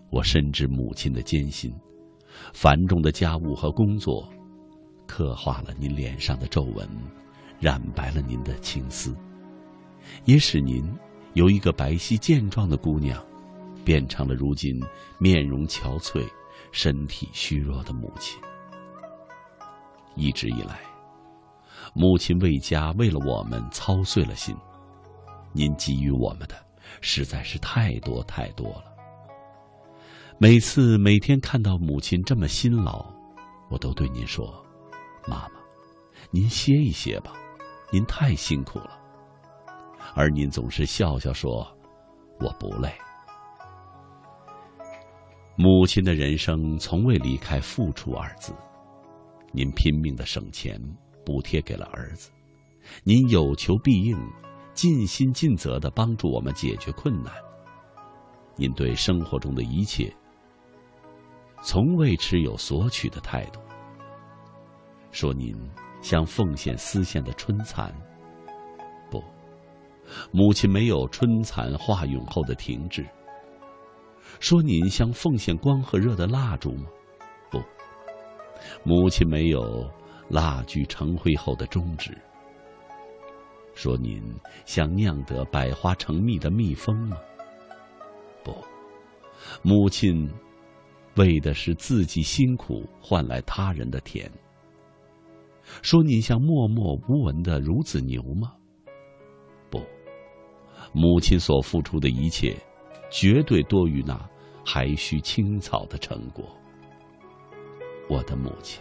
[0.10, 1.72] 我深知母亲的艰辛，
[2.54, 4.28] 繁重的家务和工作，
[5.06, 6.90] 刻画了您脸上的皱纹，
[7.60, 9.16] 染白了您的青丝，
[10.26, 10.84] 也使您
[11.34, 13.24] 由一个白皙健壮的姑娘。
[13.86, 14.80] 变成了如今
[15.18, 16.24] 面容憔悴、
[16.72, 18.40] 身体虚弱的母亲。
[20.16, 20.82] 一直以来，
[21.96, 24.56] 母亲为家为了我们操碎了心。
[25.54, 26.56] 您给予我们的
[27.02, 28.84] 实在是太多太多了。
[30.38, 33.04] 每次每天看到母亲这么辛劳，
[33.72, 34.64] 我都对您说
[35.26, 35.52] ：“妈妈，
[36.30, 37.34] 您歇一歇吧，
[37.92, 39.00] 您太辛苦了。”
[40.16, 41.66] 而您总是笑笑说
[42.40, 42.92] ：“我不累。”
[45.56, 48.54] 母亲的人生从未离开“付出”二字，
[49.52, 50.80] 您拼命的省钱
[51.26, 52.32] 补贴给了儿子，
[53.04, 54.18] 您有求必应，
[54.74, 57.34] 尽心尽责的帮助我们解决困难。
[58.56, 60.12] 您对生活中的一切，
[61.62, 63.60] 从未持有索取的态度。
[65.12, 65.54] 说您
[66.02, 67.94] 像奉献丝线的春蚕，
[69.10, 69.24] 不，
[70.32, 73.06] 母亲没有春蚕化蛹后的停滞。
[74.40, 76.86] 说您像奉献光和热的蜡烛吗？
[77.52, 77.62] 不，
[78.84, 79.90] 母亲没有
[80.30, 82.18] 蜡炬成灰后的终止。
[83.74, 84.22] 说您
[84.66, 87.18] 像酿得百花成蜜的蜜蜂吗？
[88.44, 88.56] 不，
[89.62, 90.30] 母亲
[91.16, 94.32] 为的是自己辛苦换来他人的甜。
[95.82, 98.52] 说您像默默无闻的孺子牛吗？
[99.70, 99.82] 不，
[100.94, 102.56] 母亲所付出的一切。
[103.12, 104.16] 绝对多于那
[104.64, 106.46] 还需青草的成果。
[108.08, 108.80] 我的母亲，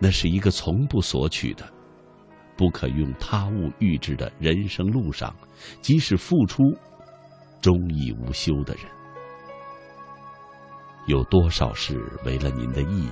[0.00, 1.64] 那是一个从不索取的、
[2.56, 5.32] 不可用他物预知的人生路上，
[5.80, 6.64] 即使付出，
[7.60, 8.84] 终亦无休的人。
[11.06, 13.08] 有多少事为了您的意，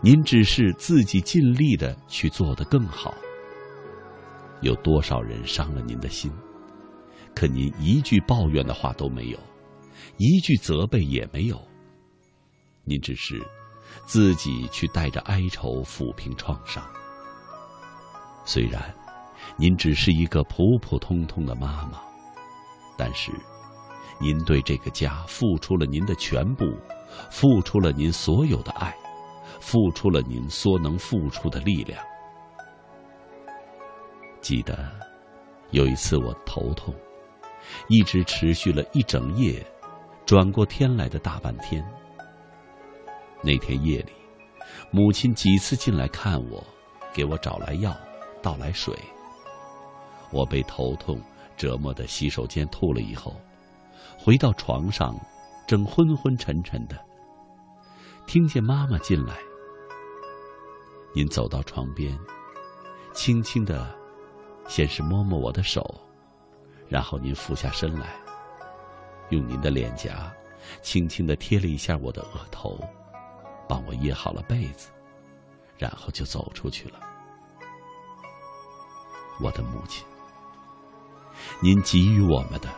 [0.00, 3.14] 您只是自己尽力的去做得更好？
[4.60, 6.32] 有多少人伤了您的心？
[7.34, 9.38] 可您一句抱怨的话都没有，
[10.16, 11.60] 一句责备也没有。
[12.84, 13.40] 您只是
[14.06, 16.84] 自己去带着哀愁抚平创伤。
[18.44, 18.94] 虽然
[19.56, 22.00] 您只是一个普普通通的妈妈，
[22.96, 23.30] 但是
[24.20, 26.64] 您对这个家付出了您的全部，
[27.30, 28.92] 付出了您所有的爱，
[29.60, 32.02] 付出了您所能付出的力量。
[34.40, 34.88] 记得
[35.70, 36.94] 有一次我头痛。
[37.88, 39.62] 一直持续了一整夜，
[40.24, 41.84] 转过天来的大半天。
[43.42, 44.12] 那天夜里，
[44.90, 46.64] 母亲几次进来看我，
[47.12, 47.94] 给我找来药，
[48.40, 48.96] 倒来水。
[50.30, 51.20] 我被头痛
[51.58, 53.34] 折磨的洗手间吐了以后，
[54.18, 55.14] 回到床上，
[55.66, 56.96] 正昏昏沉沉的，
[58.26, 59.36] 听见妈妈进来。
[61.18, 62.16] 您走到床边，
[63.12, 63.92] 轻轻的，
[64.68, 65.84] 先是摸摸我的手。
[66.88, 68.14] 然后您俯下身来，
[69.30, 70.32] 用您的脸颊
[70.80, 72.78] 轻轻的贴了一下我的额头，
[73.68, 74.90] 帮我掖好了被子，
[75.76, 77.00] 然后就走出去了。
[79.40, 80.06] 我的母亲，
[81.60, 82.68] 您给予我们的，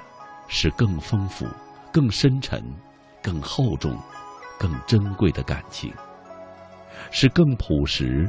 [0.48, 1.46] 是更丰富、
[1.92, 2.64] 更深沉、
[3.22, 3.94] 更厚重、
[4.58, 5.92] 更珍贵的感情，
[7.10, 8.28] 是更朴实、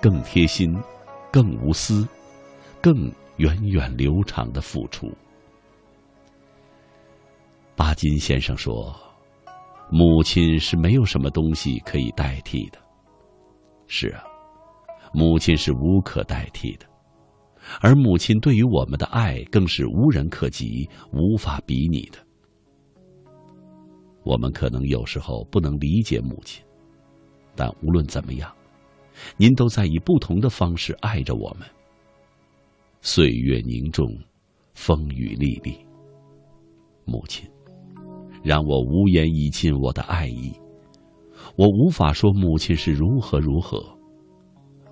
[0.00, 0.76] 更贴心、
[1.32, 2.06] 更无私、
[2.80, 5.10] 更源远流长的付出。
[7.74, 8.94] 巴金先生说
[9.90, 12.78] ：“母亲是没有什么东西可以代替的。”
[13.88, 14.22] 是啊，
[15.12, 16.86] 母亲是无可代替的，
[17.80, 22.18] 而母亲对于我们的爱更是无人可及、无法比拟的。
[24.24, 26.64] 我们可能有时候不能理解母亲，
[27.54, 28.52] 但无论怎么样，
[29.36, 31.68] 您都在以不同的方式爱着我们。
[33.00, 34.06] 岁月凝重，
[34.74, 35.76] 风雨历历。
[37.04, 37.48] 母亲，
[38.42, 40.52] 让我无言以尽我的爱意。
[41.56, 43.84] 我无法说母亲是如何如何，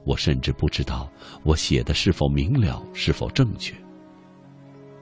[0.05, 1.11] 我甚至不知道
[1.45, 3.75] 我写的是否明了，是否正确。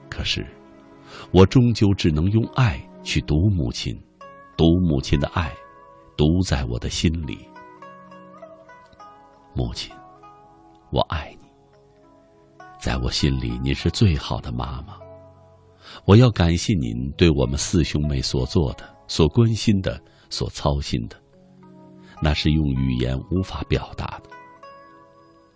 [0.07, 0.45] 可是，
[1.31, 3.99] 我终究只能用爱去读母亲，
[4.55, 5.51] 读母亲的爱，
[6.19, 7.47] 读在我的心里。
[9.55, 9.89] 母亲，
[10.91, 11.47] 我爱你。
[12.77, 14.99] 在我心里，您是最好的妈妈。
[16.03, 19.97] 我要感谢您对我们四兄妹所做的、所关心的、
[20.29, 21.15] 所操心的，
[22.21, 24.29] 那是用语言无法表达的。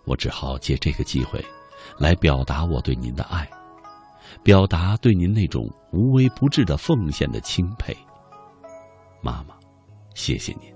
[0.06, 1.44] 我只好借这个机会，
[1.98, 3.46] 来表达我对您的爱，
[4.42, 5.62] 表达对您那种
[5.92, 7.94] 无微不至的奉献的钦佩。
[9.20, 9.54] 妈妈，
[10.14, 10.72] 谢谢您，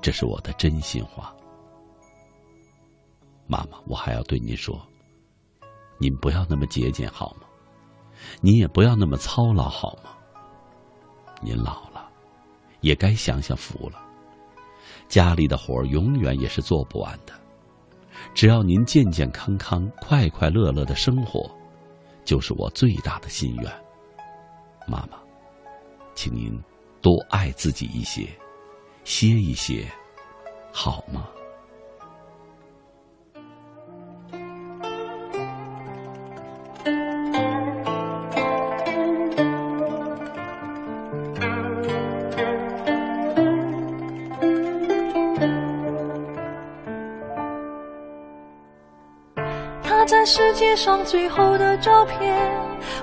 [0.00, 1.34] 这是我的真心话。
[3.46, 4.80] 妈妈，我还要对您说，
[5.98, 7.48] 您不要那么节俭好吗？
[8.42, 10.10] 您也不要那么操劳好吗？
[11.40, 12.10] 您老了，
[12.80, 14.04] 也该享享福了。
[15.08, 17.32] 家里的活永远也是做不完的，
[18.34, 21.50] 只要您健健康康、快快乐乐的生活，
[22.24, 23.72] 就是我最大的心愿。
[24.86, 25.18] 妈妈，
[26.14, 26.62] 请您
[27.00, 28.28] 多爱自己一些，
[29.08, 29.86] 歇一歇，
[30.70, 31.26] 好吗？
[49.82, 52.36] 他在世界上最后的照片，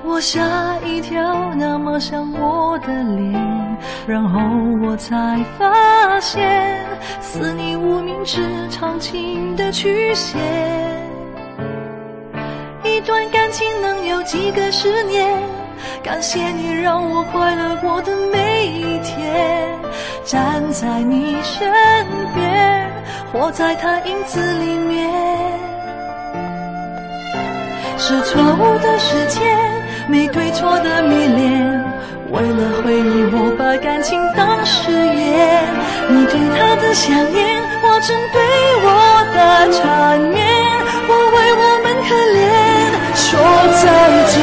[0.03, 3.64] 我吓一跳，那么像我的脸。
[4.07, 4.39] 然后
[4.83, 6.77] 我才发现，
[7.21, 10.39] 似你无名指长情的曲线。
[12.83, 15.27] 一段感情能有几个十年？
[16.01, 19.67] 感谢你让我快乐过的每一天，
[20.23, 21.71] 站在你身
[22.33, 22.89] 边，
[23.31, 25.11] 活在他影子里面。
[27.97, 29.41] 是错误的时间，
[30.07, 31.83] 没对错的迷恋。
[32.31, 35.63] 为了回忆，我把感情当誓言。
[36.09, 38.41] 你对他的想念，化成对
[38.81, 38.87] 我
[39.33, 39.37] 的
[39.71, 40.43] 缠绵。
[41.07, 42.43] 我为我们可怜，
[43.15, 43.23] 说
[43.81, 43.85] 再
[44.33, 44.35] 见，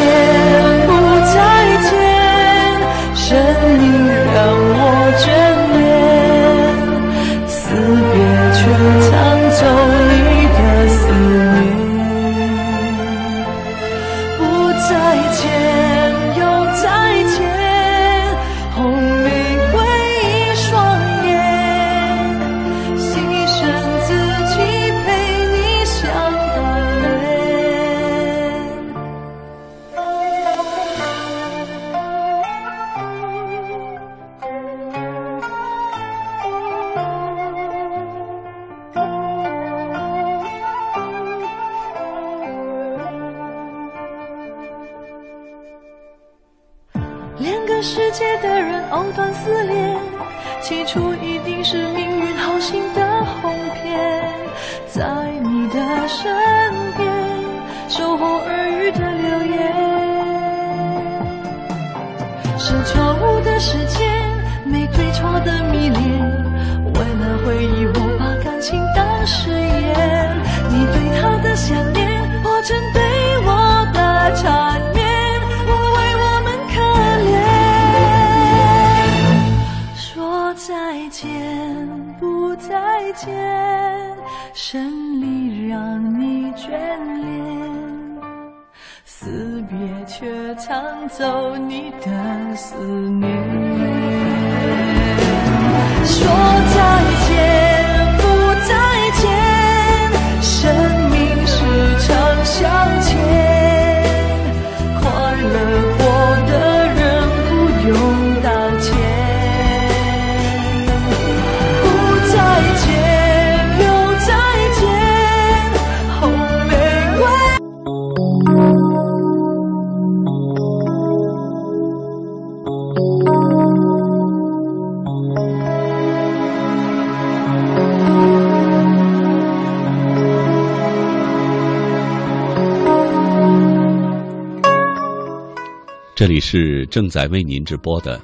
[136.93, 138.21] 正在为您直播的，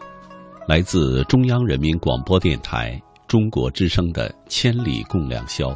[0.66, 5.70] 来自中央人民广播电台中国之声的《千里共良宵》，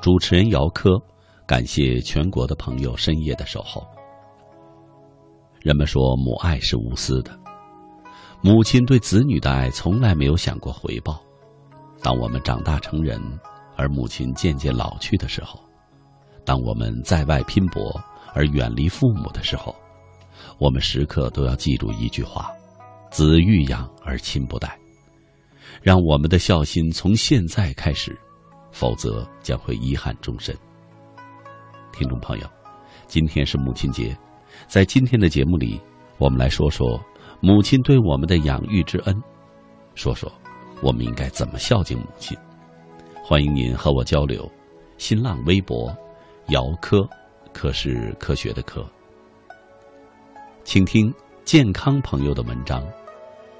[0.00, 1.00] 主持人姚科，
[1.46, 3.86] 感谢全国的朋友深夜的守候。
[5.60, 7.30] 人们说母爱是无私的，
[8.42, 11.22] 母亲对子女的爱从来没有想过回报。
[12.02, 13.22] 当我们长大成人，
[13.76, 15.60] 而母亲渐渐老去的时候，
[16.44, 17.94] 当我们在外拼搏
[18.34, 19.72] 而远离父母的时候，
[20.58, 22.50] 我们时刻都要记住一句话：
[23.10, 24.76] 子欲养而亲不待。
[25.80, 28.18] 让我们的孝心从现在开始，
[28.72, 30.56] 否则将会遗憾终身。
[31.92, 32.46] 听众朋友，
[33.06, 34.16] 今天是母亲节。
[34.66, 35.80] 在今天的节目里，
[36.18, 37.00] 我们来说说
[37.40, 39.14] 母亲对我们的养育之恩，
[39.94, 40.30] 说说
[40.82, 42.36] 我们应该怎么孝敬母亲。
[43.22, 44.50] 欢迎您和我交流。
[44.96, 45.96] 新浪微博，
[46.48, 47.08] 姚科，
[47.52, 48.84] 科是科学的科。
[50.70, 51.10] 请听
[51.46, 52.86] 健康朋友的文章，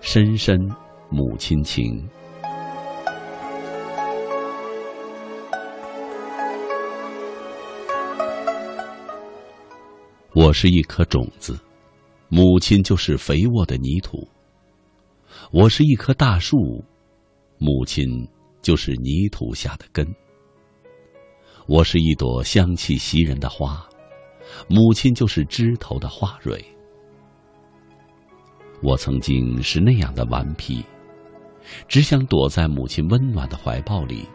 [0.02, 0.58] 深深
[1.08, 2.06] 母亲情。
[10.34, 11.58] 我是一颗种子，
[12.28, 14.28] 母亲就是肥沃的泥土；
[15.50, 16.84] 我是一棵大树，
[17.56, 18.06] 母亲
[18.60, 20.04] 就是泥土下的根；
[21.66, 23.88] 我是一朵香气袭人的花，
[24.68, 26.62] 母亲就是枝头的花蕊。
[28.82, 30.84] 我曾经是那样的顽皮，
[31.88, 34.26] 只想躲在母亲温暖的怀抱里，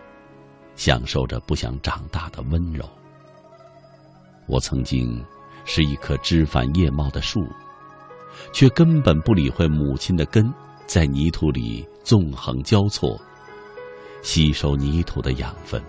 [0.75, 2.87] 享受着不想长大的温柔。
[4.47, 5.23] 我曾经。
[5.65, 7.39] 是一棵枝繁叶茂的树，
[8.51, 10.53] 却根本不理会母亲的根
[10.85, 13.17] 在泥土里纵横交错，
[14.21, 15.81] 吸收泥土的养分。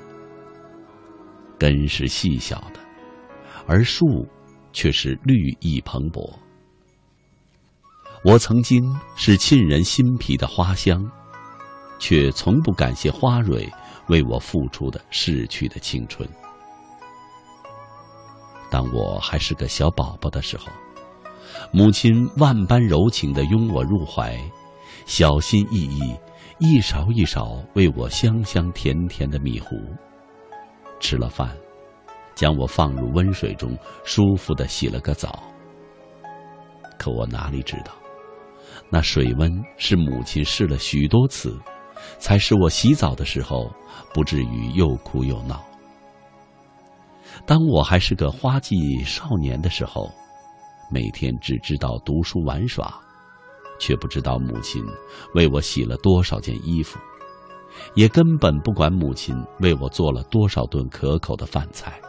[1.59, 2.79] 根是细小的，
[3.67, 4.07] 而树
[4.73, 6.33] 却是绿意蓬勃。
[8.25, 8.83] 我曾经
[9.17, 10.99] 是沁人心脾的花香，
[11.99, 13.71] 却从不感谢花蕊
[14.09, 16.27] 为我付出的逝去的青春。
[18.71, 20.69] 当我还是个小宝宝的时候，
[21.71, 24.35] 母亲万般柔情的拥我入怀，
[25.05, 26.17] 小心翼翼，
[26.59, 29.77] 一勺一勺喂我香香甜甜的米糊。
[30.99, 31.55] 吃了饭，
[32.35, 35.43] 将我放入温水中，舒服的洗了个澡。
[36.99, 37.93] 可我哪里知道，
[38.91, 41.59] 那水温是母亲试了许多次，
[42.19, 43.71] 才使我洗澡的时候
[44.13, 45.63] 不至于又哭又闹。
[47.45, 50.09] 当我还是个花季少年的时候，
[50.91, 52.95] 每天只知道读书玩耍，
[53.81, 54.85] 却不知道母亲
[55.35, 56.99] 为我洗了多少件衣服，
[57.97, 62.01] 也根本不管母亲为我做了多少顿可口的饭菜，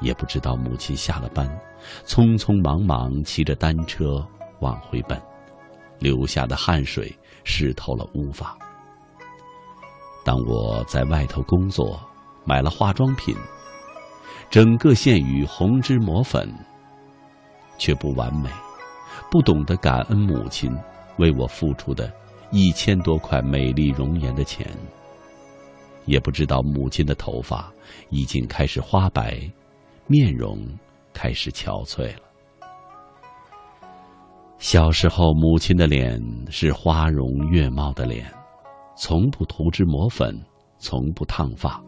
[0.00, 1.48] 也不知道母亲下了班，
[2.04, 4.22] 匆匆忙忙骑着单车
[4.60, 5.18] 往回奔，
[5.98, 8.56] 流下的汗水湿透了乌发。
[10.24, 12.00] 当我在外头工作，
[12.44, 13.36] 买了化妆品。
[14.50, 16.50] 整个陷于红脂抹粉，
[17.76, 18.48] 却不完美，
[19.30, 20.74] 不懂得感恩母亲
[21.18, 22.10] 为我付出的
[22.50, 24.66] 一千多块美丽容颜的钱，
[26.06, 27.70] 也不知道母亲的头发
[28.08, 29.38] 已经开始花白，
[30.06, 30.58] 面容
[31.12, 32.27] 开始憔悴了。
[34.58, 38.30] 小时候，母亲的脸是花容月貌的脸，
[38.96, 40.36] 从不涂脂抹粉，
[40.78, 41.82] 从不烫发，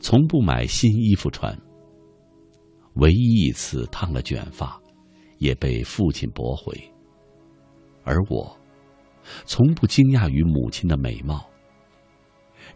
[0.00, 1.58] 从不买新衣服穿。
[2.96, 4.78] 唯一一次烫了卷发，
[5.38, 6.78] 也被父亲驳回。
[8.04, 8.54] 而我，
[9.46, 11.48] 从不惊讶于母亲的美貌，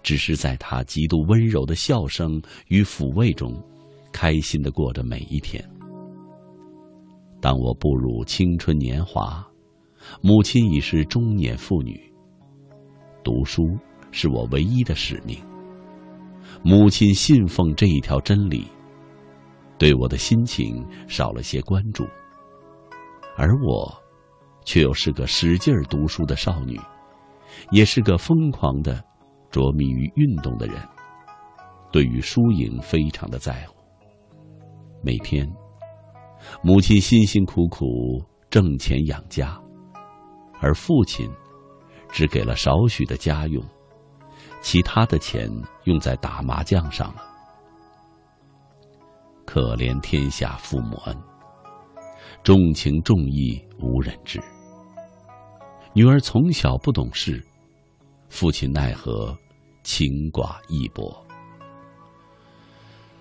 [0.03, 3.55] 只是在她极度温柔的笑声与抚慰中，
[4.11, 5.63] 开心的过着每一天。
[7.41, 9.47] 当我步入青春年华，
[10.23, 12.01] 母亲已是中年妇女。
[13.23, 13.63] 读书
[14.11, 15.39] 是我唯一的使命。
[16.63, 18.67] 母亲信奉这一条真理。
[19.77, 22.05] 对我的心情少了些关注，
[23.37, 23.89] 而我，
[24.65, 26.81] 却又是个使劲儿读书的少女，
[27.71, 29.01] 也是个疯狂的、
[29.53, 30.77] 着迷于运动的人，
[31.93, 33.77] 对于输赢非常的在乎。
[35.01, 35.49] 每天，
[36.63, 39.61] 母亲辛辛苦苦挣钱养家，
[40.61, 41.31] 而父亲
[42.11, 43.63] 只给了少许的家用，
[44.61, 45.51] 其他的钱
[45.85, 47.23] 用在打麻将上了。
[49.45, 51.17] 可怜天下父母恩，
[52.43, 54.41] 重情重义无人知。
[55.95, 57.45] 女儿从小不懂事，
[58.29, 59.37] 父亲奈何
[59.83, 61.25] 情寡义薄。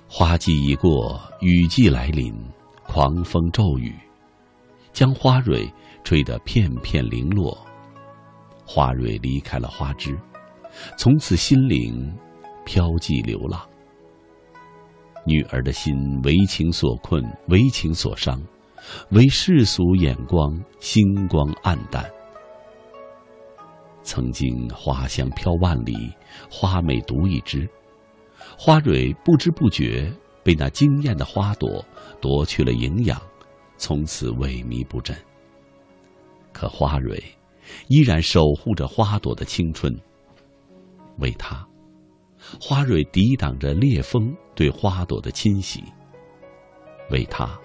[0.09, 2.34] 花季已过，雨季来临，
[2.88, 3.94] 狂风骤雨，
[4.94, 5.72] 将花蕊
[6.04, 7.56] 吹得片片零落。
[8.66, 10.18] 花蕊离开了花枝，
[10.98, 12.18] 从此心灵
[12.66, 13.62] 飘寂流浪。
[15.26, 18.42] 女儿的心为情所困，为情所伤，
[19.12, 22.10] 为世俗眼光星光暗淡。
[24.02, 25.94] 曾经花香飘万里，
[26.50, 27.70] 花美独一枝，
[28.58, 30.10] 花蕊不知不觉
[30.44, 31.84] 被那惊艳的花朵
[32.22, 33.22] 夺去了营养，
[33.78, 35.15] 从此萎靡不振。
[36.51, 37.22] 可花蕊
[37.88, 39.95] 依然守护着花朵的青春。
[41.20, 41.68] 为它，
[42.59, 45.82] 花蕊抵挡着烈风对花朵的侵袭；
[47.09, 47.59] 为它，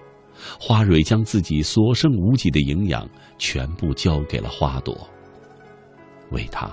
[0.58, 4.96] 花蕊将自己所剩无几的营养全部交给了花朵。
[6.30, 6.70] 为他，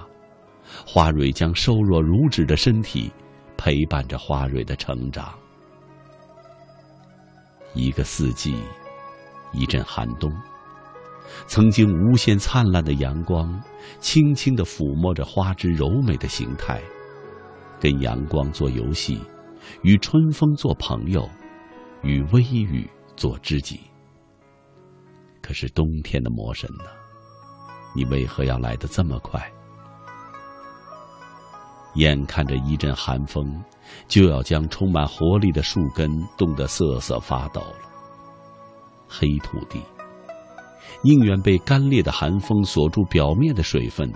[0.87, 3.11] 花蕊将瘦弱如纸的身体
[3.57, 5.37] 陪伴着花蕊的成长。
[7.73, 8.61] 一个四季，
[9.51, 10.31] 一阵寒冬。
[11.45, 13.61] 曾经无限灿烂的阳光，
[13.99, 16.81] 轻轻的抚摸着花枝柔美的形态，
[17.79, 19.21] 跟阳光做游戏，
[19.83, 21.29] 与春风做朋友，
[22.01, 23.79] 与微雨做知己。
[25.41, 26.85] 可是冬天的魔神呢？
[27.95, 29.51] 你为何要来的这么快？
[31.95, 33.63] 眼看着一阵寒风，
[34.07, 37.75] 就要将充满活力的树根冻得瑟瑟发抖了。
[39.07, 39.81] 黑土地，
[41.03, 44.11] 宁愿被干裂的寒风锁住表面的水分，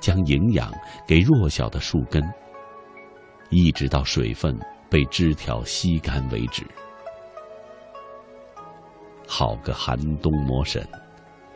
[0.00, 0.72] 将营养
[1.06, 2.22] 给弱小的树根，
[3.50, 4.58] 一直到水分
[4.90, 6.66] 被枝条吸干为止。
[9.26, 10.86] 好个寒冬魔神，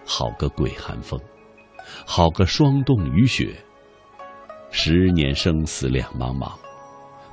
[0.06, 1.20] 好个鬼寒风！
[2.06, 3.54] 好个霜冻雨雪，
[4.70, 6.52] 十年生死两茫茫，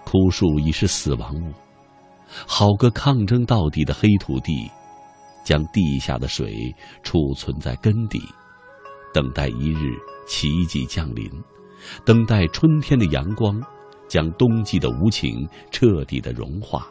[0.05, 1.51] 枯树已是死亡物。
[2.47, 4.69] 好个抗争到底的黑土地，
[5.43, 8.19] 将地下的水储存在根底，
[9.13, 9.93] 等待一日
[10.27, 11.29] 奇迹降临，
[12.05, 13.61] 等待春天的阳光
[14.07, 16.87] 将冬季的无情彻底的融化，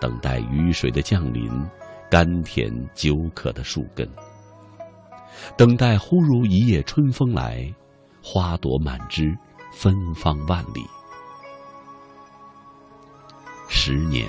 [0.00, 1.50] 等待雨水的降临，
[2.10, 4.08] 甘甜久可的树根。
[5.56, 7.72] 等待忽如一夜春风来，
[8.22, 9.36] 花朵满枝，
[9.72, 10.80] 芬芳万里。
[13.88, 14.28] 十年，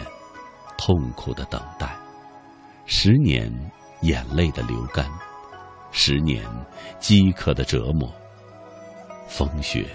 [0.77, 1.89] 痛苦的等待；
[2.85, 3.51] 十年，
[4.03, 5.05] 眼泪的流干；
[5.91, 6.41] 十年，
[6.97, 8.09] 饥渴的折磨。
[9.27, 9.85] 风雪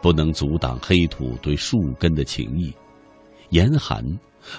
[0.00, 2.74] 不能阻挡黑土对树根的情谊，
[3.50, 4.02] 严寒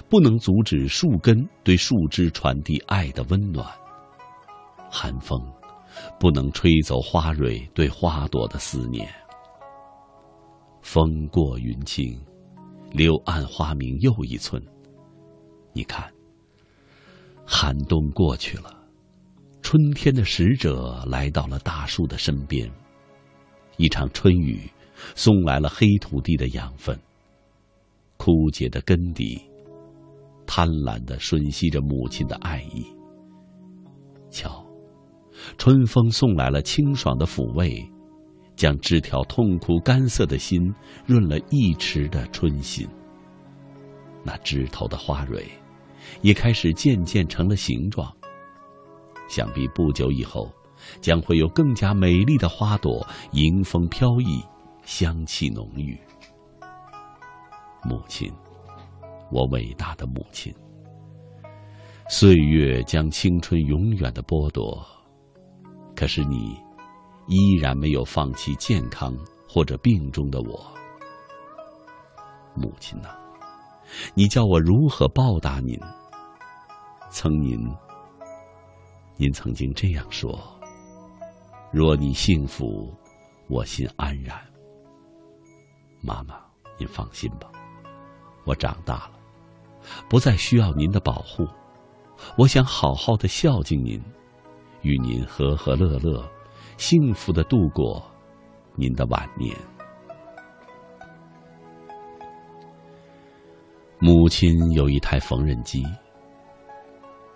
[0.10, 3.68] 不能阻止树根对树枝传递爱的温暖。
[4.92, 5.42] 寒风。
[6.20, 9.10] 不能吹走花蕊对花朵的思念。
[10.82, 12.14] 风过云轻，
[12.96, 14.62] 柳暗花明又一村。
[15.74, 16.10] 你看，
[17.46, 18.74] 寒冬过去了，
[19.62, 22.72] 春天的使者来到了大树的身边。
[23.76, 24.72] 一场春雨
[25.14, 26.98] 送来了黑土地的养分。
[28.16, 29.42] 枯竭的根底，
[30.48, 32.86] 贪婪的吮吸着母亲的爱意。
[34.30, 34.66] 瞧。
[35.58, 37.86] 春风送来了清爽的抚慰，
[38.56, 40.74] 将枝条痛苦干涩的心
[41.06, 42.88] 润了一池的春心。
[44.24, 45.46] 那枝头的花蕊，
[46.22, 48.12] 也开始渐渐成了形状。
[49.28, 50.52] 想必不久以后，
[51.02, 54.44] 将会有更加美丽的花朵迎风飘逸，
[54.84, 56.00] 香气浓郁。
[57.84, 58.32] 母亲，
[59.32, 60.54] 我伟大的母亲。
[62.08, 64.84] 岁月将青春永远的剥夺。
[65.96, 66.56] 可是你，
[67.28, 69.16] 依然没有放弃健康
[69.48, 70.66] 或者病中的我，
[72.54, 73.10] 母亲呐，
[74.14, 75.80] 你叫我如何报答您？
[77.10, 77.58] 曾您，
[79.18, 80.38] 您曾经这样说：
[81.72, 82.94] 若你幸福，
[83.48, 84.38] 我心安然。
[86.02, 86.36] 妈妈，
[86.78, 87.50] 您放心吧，
[88.44, 89.12] 我长大了，
[90.10, 91.48] 不再需要您的保护，
[92.38, 94.00] 我想好好的孝敬您。
[94.82, 96.24] 与您和和乐乐，
[96.78, 98.04] 幸福的度过
[98.76, 99.56] 您的晚年。
[104.00, 105.84] 母亲有一台缝纫机，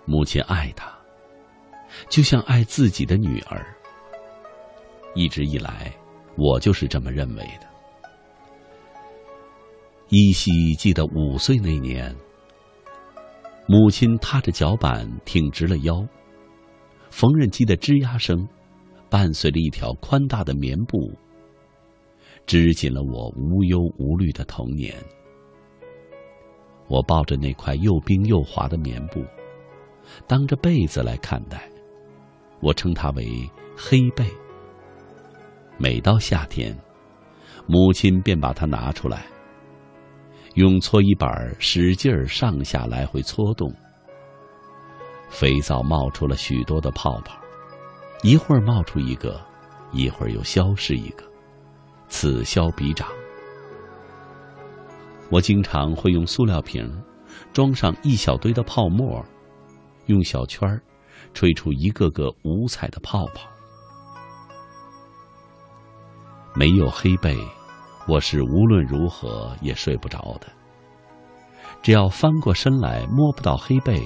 [0.05, 0.91] 母亲爱她，
[2.09, 3.65] 就像爱自己的女儿。
[5.15, 5.91] 一直以来，
[6.37, 7.67] 我就是这么认为的。
[10.09, 12.15] 依稀记得五岁那年，
[13.67, 16.05] 母亲踏着脚板，挺直了腰。
[17.09, 18.47] 缝纫机的吱呀声，
[19.09, 21.11] 伴随着一条宽大的棉布，
[22.45, 24.95] 织紧了我无忧无虑的童年。
[26.87, 29.23] 我抱着那块又冰又滑的棉布，
[30.27, 31.69] 当着被子来看待，
[32.61, 34.25] 我称它为黑被。
[35.77, 36.77] 每到夏天，
[37.67, 39.25] 母亲便把它拿出来，
[40.55, 43.73] 用搓衣板使劲儿上下来回搓动，
[45.29, 47.39] 肥皂冒出了许多的泡泡，
[48.21, 49.39] 一会儿冒出一个，
[49.91, 51.23] 一会儿又消失一个，
[52.09, 53.07] 此消彼长。
[55.29, 57.01] 我经常会用塑料瓶
[57.53, 59.23] 装上一小堆的泡沫，
[60.07, 60.67] 用小圈
[61.33, 63.47] 吹出一个个五彩的泡泡。
[66.55, 67.37] 没有黑背，
[68.05, 70.47] 我是无论如何也睡不着的。
[71.81, 74.05] 只要翻过身来摸不到黑背，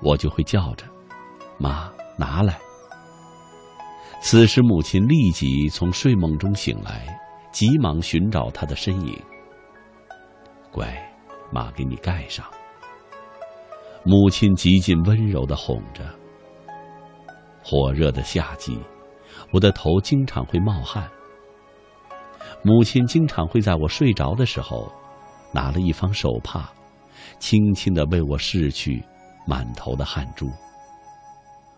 [0.00, 0.86] 我就会叫着
[1.58, 2.60] ：“妈，拿来。”
[4.24, 7.06] 此时，母亲立即从睡梦中醒来，
[7.50, 9.20] 急忙寻找他的身影。
[10.70, 10.88] 乖，
[11.50, 12.46] 妈给你盖上。
[14.04, 16.04] 母亲极尽温柔的哄着。
[17.64, 18.78] 火热的夏季，
[19.52, 21.10] 我的头经常会冒汗。
[22.62, 24.90] 母亲经常会在我睡着的时候，
[25.52, 26.72] 拿了一方手帕，
[27.40, 29.04] 轻轻的为我拭去
[29.46, 30.48] 满头的汗珠。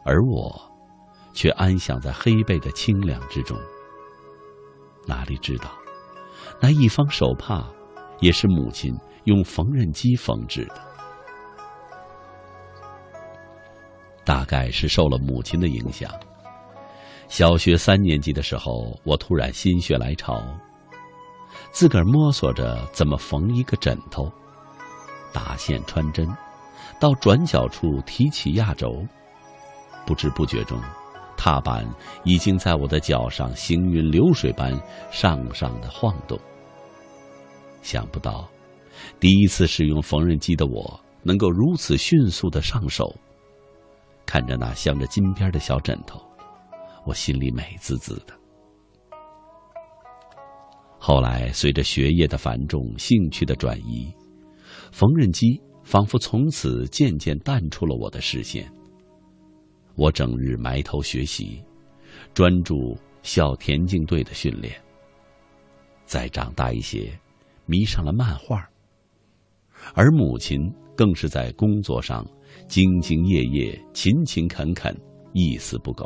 [0.04, 0.73] 而我，
[1.34, 3.58] 却安享在黑背的清凉之中。
[5.06, 5.70] 哪里知道，
[6.62, 7.68] 那一方手帕。
[8.20, 10.80] 也是母亲用缝纫机缝制的，
[14.24, 16.10] 大概是受了母亲的影响。
[17.28, 20.40] 小学三年级的时候，我突然心血来潮，
[21.70, 24.32] 自个儿摸索着怎么缝一个枕头，
[25.32, 26.26] 打线穿针，
[27.00, 29.04] 到转角处提起压轴，
[30.06, 30.80] 不知不觉中，
[31.44, 31.86] 踏板
[32.24, 34.72] 已经在我的脚上行云流水般
[35.10, 36.40] 上上的晃动。
[37.82, 38.48] 想不到，
[39.20, 43.14] 第一次使用缝纫机的我能够如此迅速的上手。
[44.24, 46.18] 看着那镶着金边的小枕头，
[47.04, 48.32] 我心里美滋滋的。
[50.98, 54.10] 后来随着学业的繁重、兴趣的转移，
[54.92, 58.66] 缝纫机仿佛从此渐渐淡出了我的视线。
[59.96, 61.62] 我整日埋头学习，
[62.32, 64.74] 专注校田径队的训练。
[66.04, 67.12] 再长大一些。
[67.66, 68.68] 迷上了漫画，
[69.94, 72.22] 而母亲更是在工作上
[72.68, 74.94] 兢兢业业、勤勤恳恳、
[75.32, 76.04] 一丝不苟。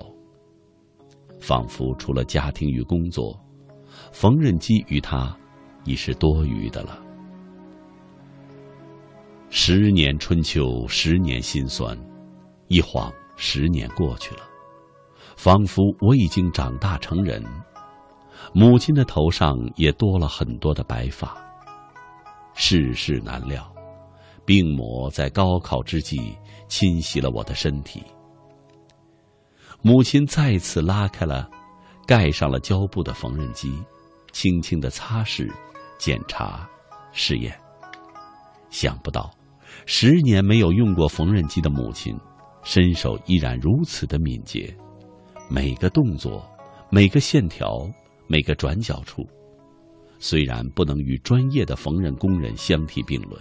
[1.40, 3.36] 仿佛除了家庭与工作，
[4.12, 5.36] 缝纫机与他
[5.84, 7.04] 已是多余的了。
[9.50, 11.98] 十年春秋，十年辛酸，
[12.68, 14.42] 一晃十年过去了，
[15.36, 17.42] 仿佛我已经长大成人，
[18.52, 21.36] 母亲的头上也多了很多的白发。
[22.54, 23.72] 世事难料，
[24.44, 26.36] 病魔在高考之际
[26.66, 28.02] 侵袭了我的身体。
[29.82, 31.48] 母亲再次拉开了
[32.04, 33.80] 盖上了胶布的缝纫机，
[34.32, 35.48] 轻轻的擦拭、
[35.96, 36.68] 检查、
[37.12, 37.56] 试验。
[38.70, 39.30] 想不到，
[39.86, 42.18] 十年没有用过缝纫机的母亲，
[42.62, 44.76] 身手依然如此的敏捷，
[45.48, 46.46] 每个动作、
[46.90, 47.88] 每个线条、
[48.26, 49.26] 每个转角处。
[50.18, 53.40] 虽然不能与专业的缝纫工人相提并论，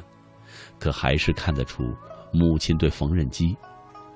[0.80, 1.84] 可还是看得出
[2.32, 3.58] 母亲对缝纫机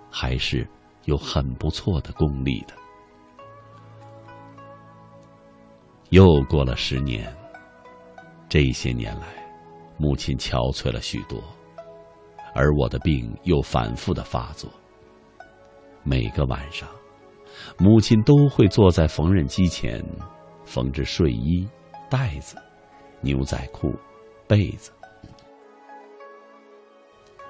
[0.09, 0.67] 还是
[1.05, 2.75] 有很不错的功力的。
[6.11, 7.35] 又过了十年，
[8.47, 9.27] 这些年来，
[9.97, 11.41] 母亲憔悴了许多，
[12.53, 14.69] 而我的病又反复的发作。
[16.03, 16.87] 每个晚上，
[17.77, 20.03] 母亲都会坐在缝纫机前，
[20.65, 21.67] 缝制睡衣。
[22.09, 22.57] 袋子、
[23.21, 23.95] 牛仔裤、
[24.45, 24.91] 被子，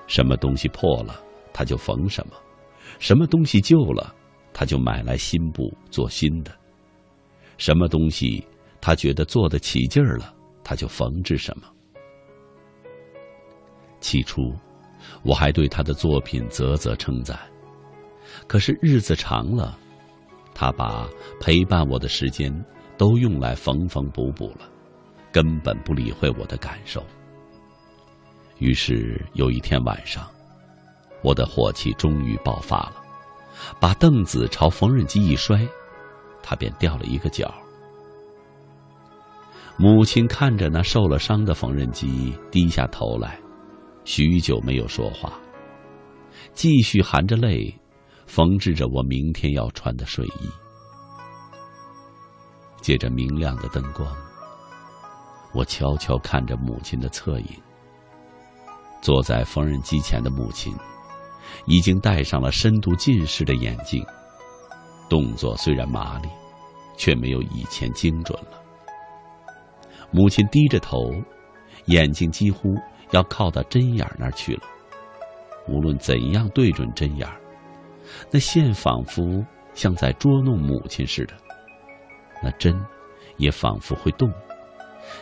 [0.05, 1.19] 什么东西破了，
[1.51, 2.33] 他就缝什么；
[2.99, 4.13] 什么东西旧了，
[4.53, 6.51] 他就买来新布做新的；
[7.57, 8.47] 什么东西
[8.79, 10.31] 他觉得做得起劲儿了，
[10.63, 11.63] 他就缝制什么。
[13.99, 14.53] 起初，
[15.23, 17.35] 我还对他的作品啧啧称赞，
[18.51, 19.77] 可是日子长了，
[20.53, 21.07] 他把
[21.39, 22.53] 陪伴我的时间。
[22.97, 24.69] 都用来缝缝补补了，
[25.31, 27.01] 根本不理会我的感受。
[28.59, 30.29] 于是有一天晚上，
[31.23, 32.93] 我的火气终于爆发了，
[33.79, 35.65] 把凳子朝缝纫机一摔，
[36.43, 37.51] 它便掉了一个角。
[39.77, 43.39] 母亲看着那受了伤的缝纫机，低下头来，
[44.03, 45.39] 许久没有说话，
[46.53, 47.73] 继续含着泪
[48.33, 50.49] 缝制着我明天要穿的睡衣。
[52.79, 54.07] 借着明亮的灯光，
[55.53, 57.47] 我悄悄看着母亲的侧影。
[59.01, 60.73] 坐在缝纫机前的母亲，
[61.65, 64.01] 已经戴上了深度近视的眼镜，
[65.09, 66.29] 动作虽然麻利，
[66.95, 68.63] 却没有以前精准了。
[70.09, 71.11] 母亲低着头，
[71.87, 72.69] 眼睛几乎
[73.11, 74.63] 要靠到针眼那儿去了。
[75.67, 77.37] 无论怎样对准针眼儿，
[78.29, 81.33] 那线仿佛像在捉弄母亲似的，
[82.43, 82.73] 那针
[83.37, 84.31] 也仿佛会动，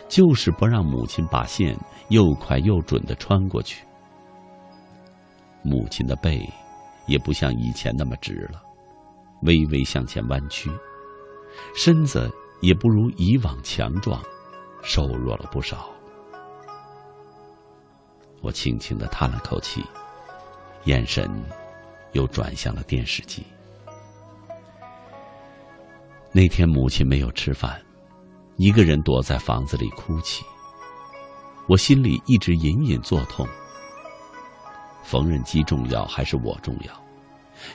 [0.08, 1.78] 就是不让母亲把线
[2.08, 3.86] 又快又准的穿过去。
[5.62, 6.48] 母亲的背
[7.06, 8.62] 也不像以前那么直了，
[9.42, 10.70] 微微向前弯曲，
[11.76, 12.30] 身子
[12.62, 14.22] 也不如以往强壮，
[14.82, 15.90] 瘦弱了不少。
[18.42, 19.84] 我轻轻的叹了口气，
[20.84, 21.30] 眼神
[22.12, 23.44] 又转向了电视机。
[26.32, 27.80] 那天母亲没有吃饭，
[28.56, 30.44] 一个人躲在房子里哭泣，
[31.68, 33.46] 我心里一直隐隐作痛。
[35.02, 36.92] 缝纫机重要还是我重要？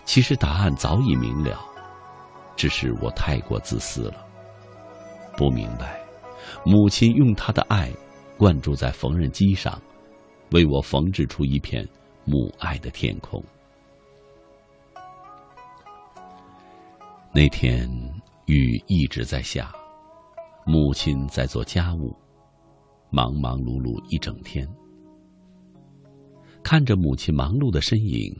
[0.05, 1.59] 其实答案早已明了，
[2.55, 4.25] 只是我太过自私了，
[5.36, 6.01] 不明白
[6.63, 7.91] 母亲用她的爱
[8.38, 9.81] 灌注在缝纫机上，
[10.51, 11.86] 为我缝制出一片
[12.23, 13.43] 母爱的天空。
[17.36, 17.86] 那天
[18.45, 19.69] 雨一直在下，
[20.65, 22.15] 母亲在做家务，
[23.09, 24.65] 忙忙碌碌一整天。
[26.63, 28.33] 看着母亲忙碌的身影，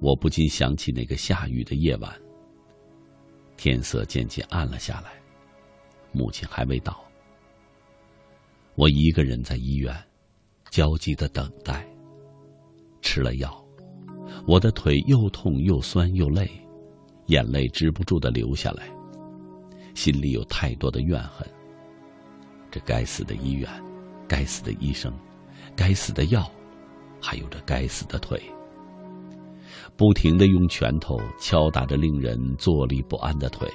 [0.00, 2.16] 我不禁想起那个下雨的夜晚。
[3.56, 5.10] 天色渐渐暗了下来，
[6.12, 7.04] 母亲还未到。
[8.76, 9.92] 我一个人在医院，
[10.70, 11.84] 焦急的等待。
[13.02, 13.60] 吃了药，
[14.46, 16.48] 我的腿又痛又酸又累，
[17.28, 18.84] 眼泪止不住的流下来，
[19.94, 21.46] 心里有太多的怨恨。
[22.70, 23.70] 这该死的医院，
[24.28, 25.10] 该死的医生，
[25.74, 26.46] 该死的药。
[27.20, 28.40] 还有这该死的腿，
[29.96, 33.68] 不停的用拳头敲打着令人坐立不安的腿。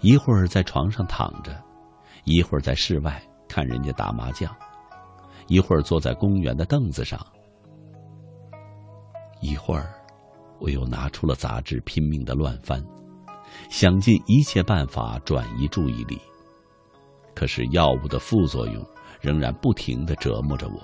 [0.00, 1.62] 一会儿在床上躺着，
[2.24, 4.50] 一会儿在室外看人家打麻将，
[5.48, 7.20] 一会儿坐在公园的凳子上，
[9.42, 9.92] 一会儿
[10.58, 12.82] 我又拿出了杂志拼命的乱翻，
[13.68, 16.20] 想尽一切办法转移注意力。
[17.34, 18.86] 可是药物的副作用
[19.20, 20.80] 仍然不停的折磨着我。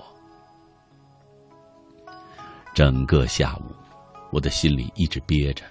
[2.73, 3.75] 整个下午，
[4.31, 5.63] 我的心里一直憋着，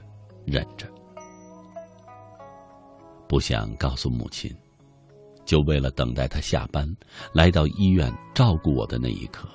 [0.44, 0.86] 忍着，
[3.28, 4.55] 不想告诉母亲，
[5.44, 6.86] 就为了等待她下班
[7.32, 9.48] 来到医院照顾我的那一刻。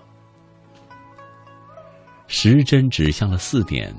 [2.27, 3.95] 时针指向了四点，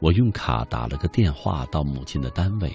[0.00, 2.74] 我用卡打了个电话到母亲的单位。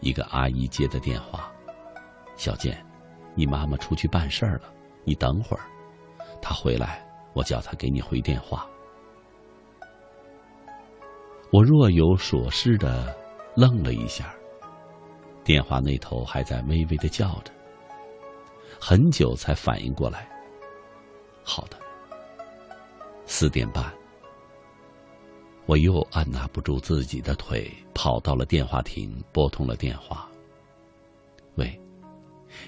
[0.00, 1.50] 一个阿姨接的电话
[2.36, 2.84] ：“小健，
[3.34, 4.72] 你妈妈出去办事儿了，
[5.04, 5.64] 你等会儿，
[6.40, 7.02] 她回来。”
[7.34, 8.64] 我叫她给你回电话。
[11.50, 13.12] 我若有所思的
[13.56, 14.32] 愣了一下，
[15.42, 17.50] 电话那头还在微微的叫着，
[18.80, 20.28] 很久才反应过来。
[21.42, 21.76] 好的，
[23.26, 23.92] 四点半，
[25.66, 30.28] 我又按捺不住自己的腿，跑到了电话亭，拨通了电话。
[31.54, 31.80] 喂，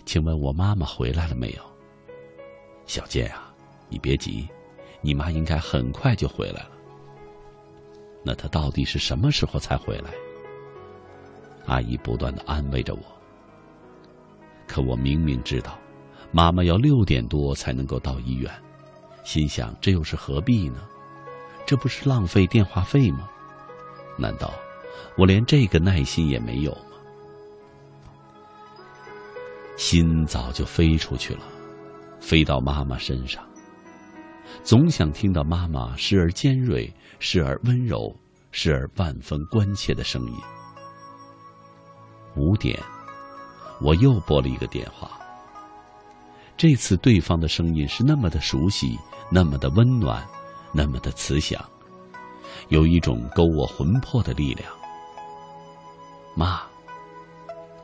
[0.07, 1.63] 请问我妈妈回来了没有？
[2.87, 3.53] 小健啊，
[3.89, 4.49] 你别急。
[5.03, 6.71] 你妈应该很快就回来了。
[8.25, 10.11] 那她到底是什么时候才回来？
[11.67, 13.03] 阿姨不断的安慰着我。
[14.67, 15.79] 可我明明知道，
[16.33, 18.51] 妈妈要六点多才能够到医院，
[19.23, 20.89] 心想这又是何必呢？
[21.67, 23.29] 这不是浪费电话费吗？
[24.17, 24.53] 难道
[25.19, 26.97] 我连这个耐心也没有吗？
[29.77, 31.43] 心早就飞出去了，
[32.21, 33.45] 飞到妈妈身上。
[34.63, 38.15] 总想听到妈妈时而尖锐、时而温柔、
[38.53, 40.35] 时而万分关切的声音。
[42.37, 42.81] 五点，
[43.81, 45.11] 我又拨了一个电话。
[46.57, 48.99] 这次对方的声音是那么的熟悉，
[49.31, 50.27] 那么的温暖，
[50.77, 51.59] 那么的慈祥，
[52.69, 54.71] 有一种勾我魂魄的力量。
[56.35, 56.61] 妈，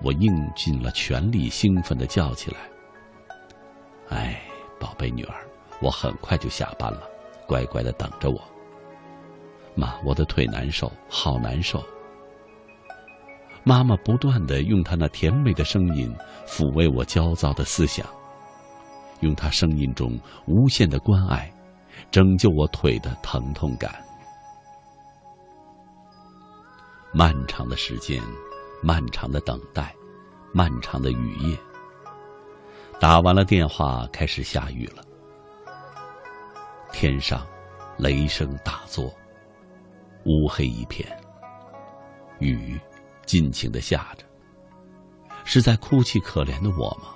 [0.02, 2.58] 我用尽了全力，兴奋的叫起来
[4.14, 4.42] ：“哎，
[4.78, 5.34] 宝贝女儿！”
[5.80, 7.08] 我很快就下班了，
[7.48, 8.38] 乖乖的等着我。
[9.74, 11.82] 妈，我的腿难受，好难受。
[13.64, 16.14] 妈妈不断的用她那甜美的声音
[16.46, 18.06] 抚慰我焦躁的思想，
[19.20, 21.50] 用她声音中无限的关爱，
[22.12, 23.90] 拯救我腿的疼痛感。
[27.10, 28.22] 漫长的时间，
[28.82, 29.94] 漫长的等待，
[30.52, 31.58] 漫长的雨夜。
[33.00, 35.02] 打完了电话，开始下雨了。
[36.92, 37.46] 天上，
[37.96, 39.10] 雷声大作，
[40.26, 41.08] 乌黑一片。
[42.40, 42.78] 雨
[43.24, 44.24] 尽情的下着。
[45.44, 47.08] 是在哭泣可怜的我吗？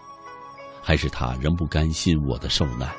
[0.82, 2.90] 还是他仍不甘心我的受难，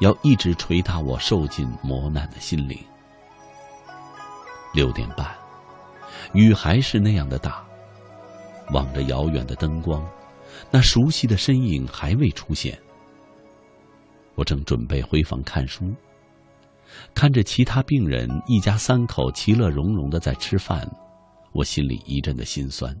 [0.00, 2.78] 要一直捶打我受尽磨难的心灵？
[4.72, 5.26] 六点半，
[6.32, 7.64] 雨还是那样的大。
[8.72, 10.06] 望着遥远的灯光，
[10.70, 12.78] 那熟悉的身影还未出现。
[14.36, 15.92] 我正准备回房看书，
[17.12, 20.88] 看着其他病人一家三口其乐融融的在吃饭，
[21.52, 22.96] 我心里一阵的心酸。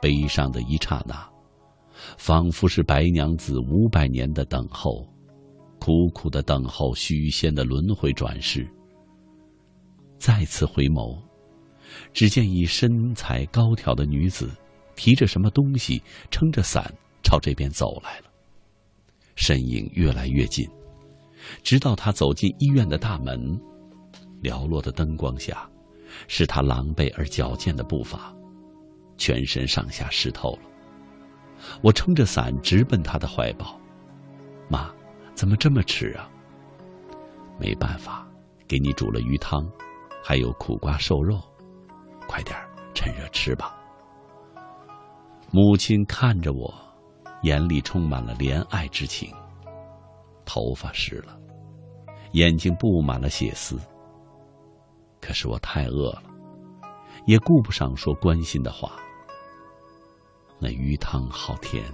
[0.00, 1.26] 悲伤的一刹那。
[2.16, 5.06] 仿佛是白娘子五百年的等候，
[5.80, 8.68] 苦苦的等候许仙的轮回转世。
[10.18, 11.18] 再次回眸，
[12.12, 14.50] 只见一身材高挑的女子，
[14.94, 16.00] 提着什么东西，
[16.30, 18.26] 撑着伞朝这边走来了。
[19.34, 20.68] 身影越来越近，
[21.62, 23.40] 直到她走进医院的大门，
[24.42, 25.66] 寥落的灯光下，
[26.28, 28.34] 是她狼狈而矫健的步伐，
[29.16, 30.62] 全身上下湿透了。
[31.82, 33.80] 我撑着伞直奔他的怀抱，
[34.68, 34.92] 妈，
[35.34, 36.28] 怎么这么迟啊？
[37.58, 38.26] 没办法，
[38.68, 39.66] 给你煮了鱼汤，
[40.22, 41.40] 还有苦瓜瘦肉，
[42.26, 42.56] 快点
[42.94, 43.76] 趁热吃吧。
[45.50, 46.72] 母亲看着我，
[47.42, 49.34] 眼里充满了怜爱之情。
[50.44, 51.38] 头发湿了，
[52.32, 53.78] 眼睛布满了血丝。
[55.20, 56.22] 可是我太饿了，
[57.26, 58.92] 也顾不上说关心的话。
[60.58, 61.84] 那鱼汤好甜，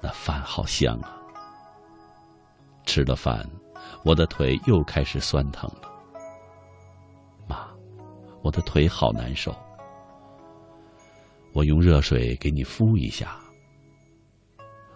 [0.00, 1.19] 那饭好香啊！
[2.84, 3.48] 吃了饭，
[4.04, 5.90] 我的腿又开始酸疼了。
[7.46, 7.68] 妈，
[8.42, 9.54] 我的腿好难受，
[11.52, 13.38] 我用热水给你敷一下。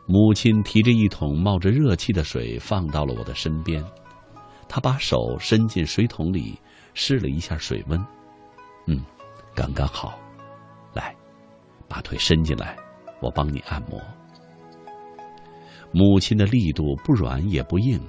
[0.07, 3.85] 母亲提着一桶冒着热气的水放到了我的身边，
[4.69, 6.59] 她把手伸进水桶里
[6.93, 7.99] 试了一下水温，
[8.87, 9.03] 嗯，
[9.55, 10.19] 刚刚好。
[10.93, 11.15] 来，
[11.89, 12.77] 把腿伸进来。
[13.21, 13.99] 我帮你按摩。
[15.95, 18.05] 母亲的力度不软也不硬，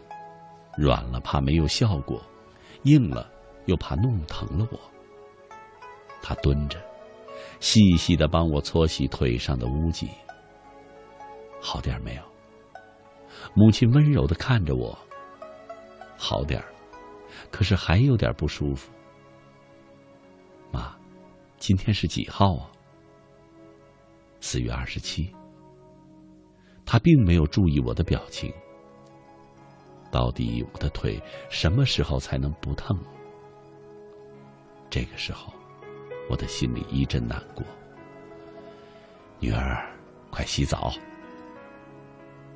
[0.75, 2.19] 软了怕没有效果，
[2.81, 3.31] 硬了
[3.67, 4.79] 又怕弄疼了我。
[6.19, 6.83] 她蹲着，
[7.59, 10.09] 细细的帮我搓洗腿上的污迹。
[11.61, 12.23] 好点没有？
[13.53, 14.97] 母亲温柔的看着我。
[16.17, 16.73] 好点儿，
[17.51, 18.91] 可是还有点不舒服。
[20.71, 20.97] 妈，
[21.59, 22.71] 今天是几号啊？
[24.39, 25.31] 四月二十七，
[26.85, 28.53] 他并没有注意我的表情。
[30.11, 32.97] 到底我的腿什么时候才能不疼？
[34.89, 35.51] 这个时候，
[36.29, 37.65] 我的心里一阵难过。
[39.39, 39.85] 女儿，
[40.29, 40.93] 快洗澡。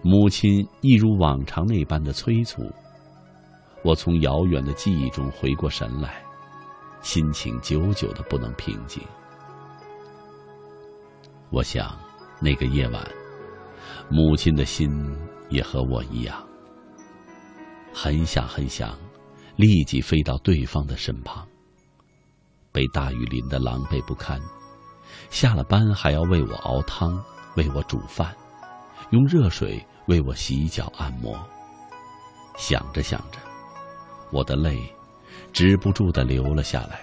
[0.01, 2.61] 母亲一如往常那般的催促，
[3.83, 6.23] 我从遥远的记忆中回过神来，
[7.01, 9.03] 心情久久的不能平静。
[11.49, 11.99] 我想，
[12.39, 13.05] 那个夜晚，
[14.09, 14.89] 母亲的心
[15.49, 16.47] 也和我一样，
[17.93, 18.97] 很想很想，
[19.55, 21.47] 立即飞到对方的身旁。
[22.71, 24.39] 被大雨淋得狼狈不堪，
[25.29, 27.21] 下了班还要为我熬汤，
[27.55, 28.35] 为我煮饭，
[29.09, 31.37] 用热水为我洗脚按摩。
[32.57, 33.39] 想着想着，
[34.31, 34.79] 我的泪
[35.51, 37.01] 止不住的流了下来。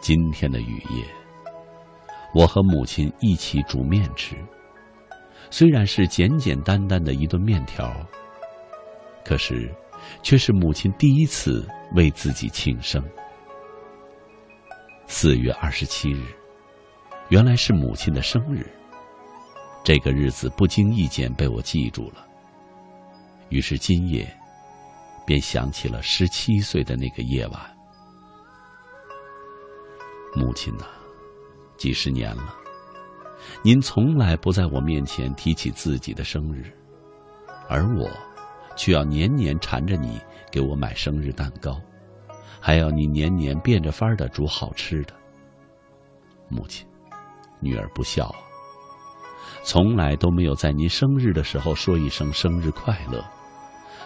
[0.00, 1.23] 今天的雨夜。
[2.34, 4.36] 我和母亲一起煮面吃，
[5.50, 7.94] 虽然是简简单单的一顿面条，
[9.24, 9.72] 可是，
[10.20, 13.02] 却是母亲第一次为自己庆生。
[15.06, 16.24] 四月二十七日，
[17.28, 18.66] 原来是母亲的生日。
[19.84, 22.26] 这个日子不经意间被我记住了，
[23.48, 24.26] 于是今夜，
[25.24, 27.60] 便想起了十七岁的那个夜晚。
[30.34, 30.86] 母亲呐。
[31.76, 32.54] 几十年了，
[33.62, 36.72] 您从来不在我面前提起自己的生日，
[37.68, 38.08] 而我，
[38.76, 40.20] 却要年年缠着你
[40.50, 41.80] 给我买生日蛋糕，
[42.60, 45.14] 还要你年年变着法儿的煮好吃的。
[46.48, 46.86] 母亲，
[47.60, 48.34] 女儿不孝，
[49.62, 53.24] 从来都没有在您生日的时候说一声生日快乐，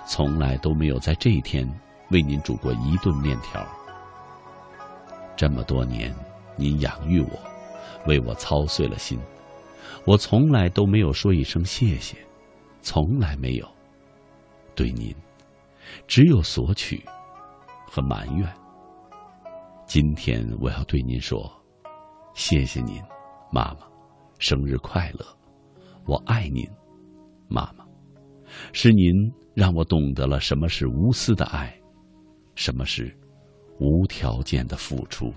[0.06, 1.68] 从来都没有在这一天
[2.10, 3.64] 为您煮过一顿面条。
[5.36, 6.14] 这么多年，
[6.56, 7.47] 您养育我。
[8.08, 9.18] 为我操碎了心，
[10.06, 12.16] 我从来都没有说一声谢谢，
[12.80, 13.68] 从来没有。
[14.74, 15.14] 对您，
[16.06, 17.04] 只有索取
[17.86, 18.50] 和埋怨。
[19.84, 21.52] 今天我要对您说，
[22.32, 22.98] 谢谢您，
[23.52, 23.80] 妈妈，
[24.38, 25.26] 生日快乐，
[26.06, 26.66] 我爱您，
[27.46, 27.84] 妈妈。
[28.72, 29.12] 是您
[29.54, 31.78] 让我懂得了什么是无私的爱，
[32.54, 33.14] 什么是
[33.78, 35.30] 无条件的付出。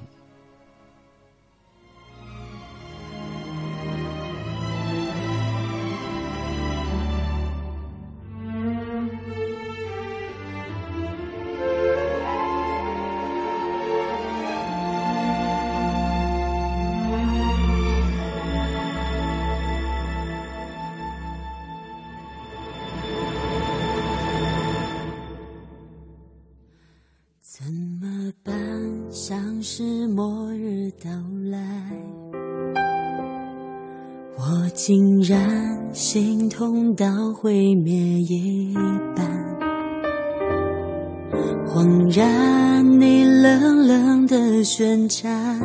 [37.41, 38.72] 毁灭一
[39.15, 39.26] 半。
[41.68, 45.59] 恍然，你冷冷的宣战，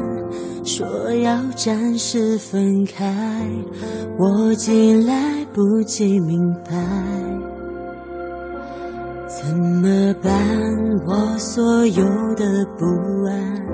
[0.64, 0.86] 说
[1.16, 3.14] 要暂时分开，
[4.18, 6.72] 我竟来不及明白，
[9.28, 10.32] 怎么办？
[11.06, 12.02] 我所有
[12.36, 12.86] 的不
[13.28, 13.66] 安，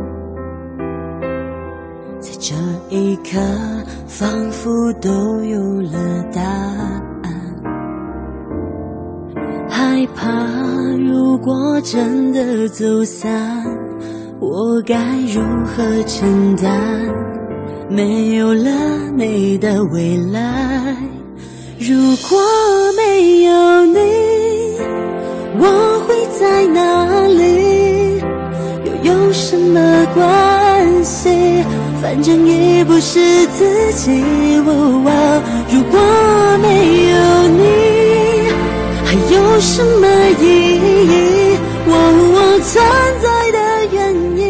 [2.18, 2.52] 在这
[2.88, 3.38] 一刻
[4.08, 6.71] 仿佛都有了答案。
[10.02, 10.32] 害怕，
[10.98, 13.64] 如果真的走散，
[14.40, 14.96] 我该
[15.32, 16.70] 如何承担？
[17.88, 18.70] 没有了
[19.16, 20.96] 你的未来，
[21.78, 21.94] 如
[22.28, 22.40] 果
[22.96, 23.98] 没有你，
[25.58, 28.18] 我会在哪里？
[28.84, 31.28] 又有什么关系？
[32.00, 34.20] 反正已不是自己。
[34.56, 34.64] 如
[35.90, 36.00] 果
[36.60, 37.10] 没。
[37.12, 37.31] 有
[39.64, 40.06] 什么
[40.40, 40.44] 意
[40.76, 41.56] 义？
[41.86, 41.90] 我
[42.34, 42.70] 我存
[43.22, 43.58] 在的
[43.92, 43.96] 原
[44.36, 44.40] 因，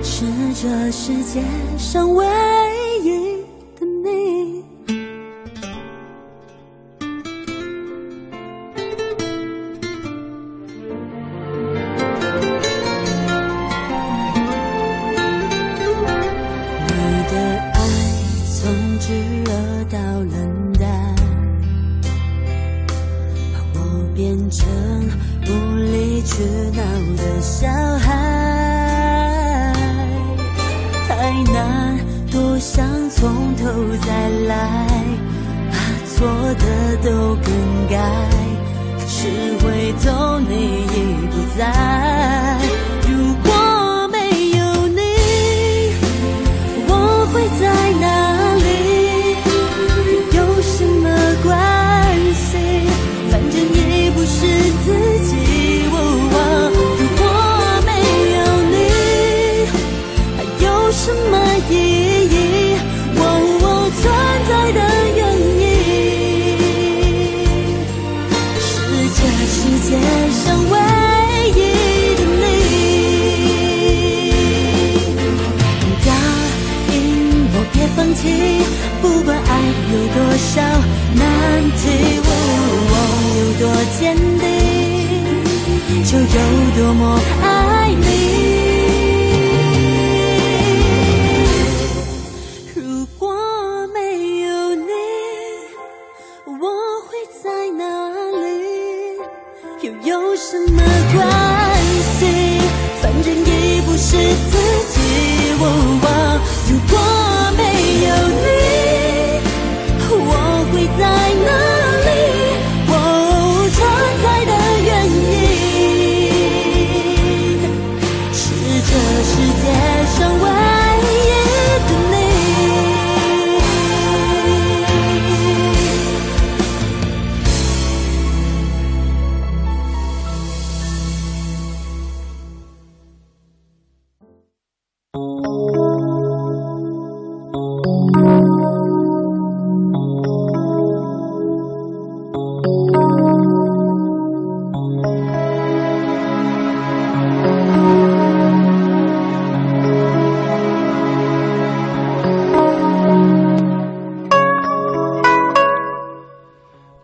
[0.00, 0.08] 是
[0.54, 0.62] 这
[0.92, 1.42] 世界
[1.76, 2.24] 上唯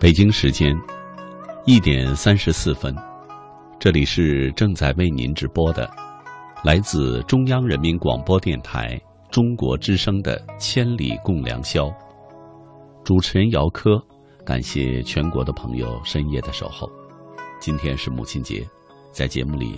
[0.07, 0.73] 北京时间
[1.65, 2.95] 一点三十四分，
[3.77, 5.91] 这里是正在为您直播的，
[6.63, 8.97] 来自中央人民广播电台
[9.33, 11.87] 中国之声的《千里共良宵》。
[13.03, 14.01] 主持人姚科，
[14.45, 16.89] 感谢全国的朋友深夜的守候。
[17.59, 18.65] 今天是母亲节，
[19.11, 19.77] 在节目里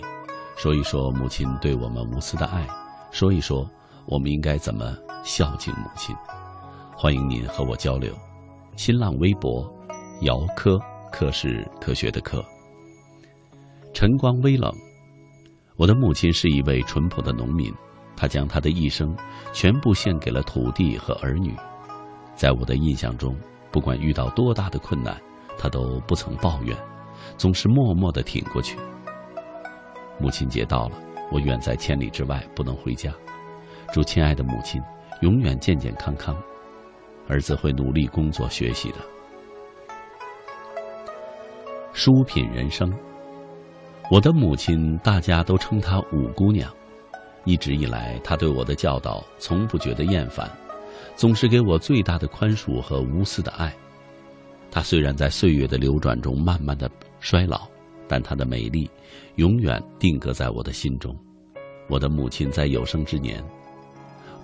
[0.55, 2.67] 说一说母亲对我们无私的爱，
[3.09, 3.67] 说一说
[4.05, 6.15] 我们应该怎么孝敬母亲。
[6.95, 8.13] 欢迎您和我交流，
[8.75, 9.67] 新浪微博。
[10.21, 10.77] 姚科，
[11.13, 12.43] 科是科学的科。
[13.93, 14.69] 晨光微冷，
[15.77, 17.73] 我的母亲是一位淳朴的农民，
[18.17, 19.15] 她将她的一生
[19.53, 21.55] 全部献给了土地和儿女。
[22.35, 23.33] 在我的印象中，
[23.71, 25.17] 不管遇到多大的困难，
[25.57, 26.77] 她都不曾抱怨，
[27.37, 28.77] 总是默默的挺过去。
[30.19, 30.97] 母亲节到了，
[31.31, 33.09] 我远在千里之外，不能回家。
[33.93, 34.81] 祝亲爱的母亲
[35.21, 36.35] 永远健健康康，
[37.29, 38.97] 儿子会努力工作学习的。
[42.01, 42.89] 书品人生，
[44.09, 46.73] 我的母亲，大家都称她五姑娘。
[47.43, 50.49] 一直以来，她对我的教导从不觉得厌烦，
[51.17, 53.75] 总是给我最大的宽恕和无私的爱。
[54.71, 56.89] 她虽然在岁月的流转中慢慢的
[57.19, 57.67] 衰老，
[58.07, 58.89] 但她的美丽
[59.35, 61.13] 永远定格在我的心中。
[61.89, 63.43] 我的母亲在有生之年，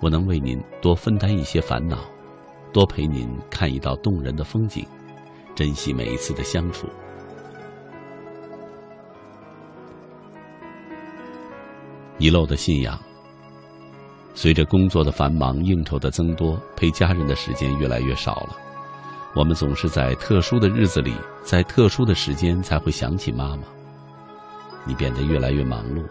[0.02, 2.00] 我能为您多分担一些烦恼，
[2.70, 4.86] 多陪您看一道动人的风景，
[5.54, 6.86] 珍惜每一次的相处。
[12.18, 12.98] 遗漏的信仰。
[14.34, 18.56] 随着工作的繁忙、应酬的增多，陪家人的时间越来越少了。
[19.34, 23.62] 我们总是在特殊的日子里，在特殊的时间才会想起妈妈。
[24.84, 26.06] 你变得越来越忙碌，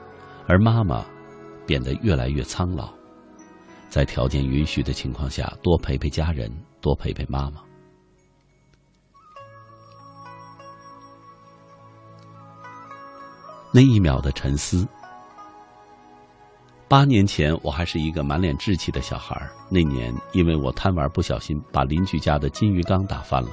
[0.48, 1.06] 而妈妈
[1.66, 2.90] 变得越来越苍老。
[3.90, 6.52] 在条件允许的情况下，多陪陪家人，
[6.82, 7.62] 多陪陪妈妈。
[13.72, 14.88] 那一秒的沉思。
[16.88, 19.36] 八年前，我还是一个满脸稚气的小孩
[19.70, 23.50] 那年，因为我贪玩，不小心把邻居家的金鱼缸打翻了。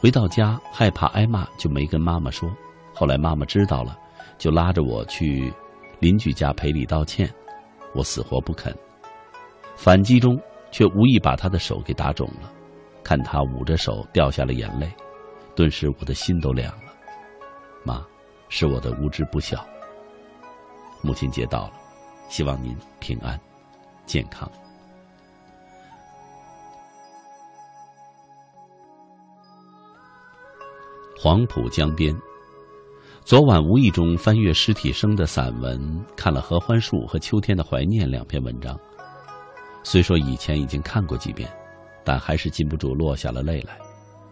[0.00, 2.50] 回到家，害怕挨骂，就没跟妈妈说。
[2.92, 3.96] 后来妈妈知道了，
[4.36, 5.52] 就拉着我去
[6.00, 7.32] 邻居家赔礼道歉。
[7.94, 8.76] 我死活不肯，
[9.76, 10.36] 反击中
[10.72, 12.50] 却无意把他的手给打肿了。
[13.04, 14.92] 看他捂着手掉下了眼泪，
[15.54, 16.92] 顿时我的心都凉了。
[17.84, 18.04] 妈，
[18.48, 19.64] 是我的无知不孝。
[21.00, 21.79] 母亲节到了。
[22.30, 23.38] 希望您平安、
[24.06, 24.50] 健康。
[31.18, 32.16] 黄浦江边，
[33.24, 38.78] 昨晚无意中翻阅尸体生的散文，看了《合欢树》和《秋天的怀念》两篇文章。
[39.82, 41.50] 虽说以前已经看过几遍，
[42.04, 43.76] 但还是禁不住落下了泪来。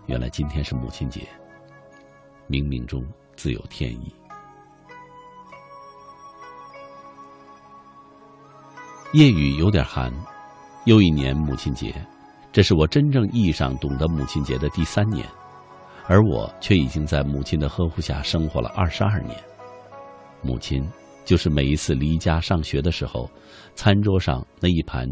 [0.06, 1.28] 原来今天是母亲节，
[2.48, 3.04] 冥冥中
[3.34, 4.14] 自有天意。
[9.12, 10.12] 夜雨有点寒，
[10.84, 11.94] 又一年母亲节，
[12.52, 15.26] 这是我真正意义上懂得母亲节的第三年，
[16.06, 19.34] 而我却已经在母亲的呵护下生活了二十二年。
[20.42, 20.86] 母亲
[21.24, 23.30] 就是每一次离家上学的时候，
[23.74, 25.08] 餐桌上那一盘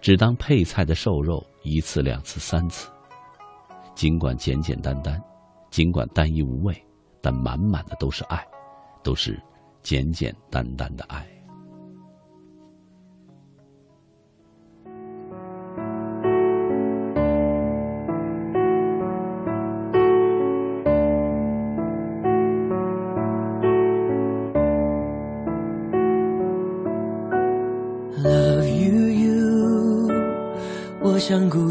[0.00, 2.88] 只当配菜的瘦肉，一次、两次、三次，
[3.96, 5.20] 尽管简简单单，
[5.70, 6.72] 尽管单一无味，
[7.20, 8.46] 但满满的都是爱，
[9.02, 9.36] 都是
[9.82, 11.26] 简简单单的爱。
[31.28, 31.65] 像孤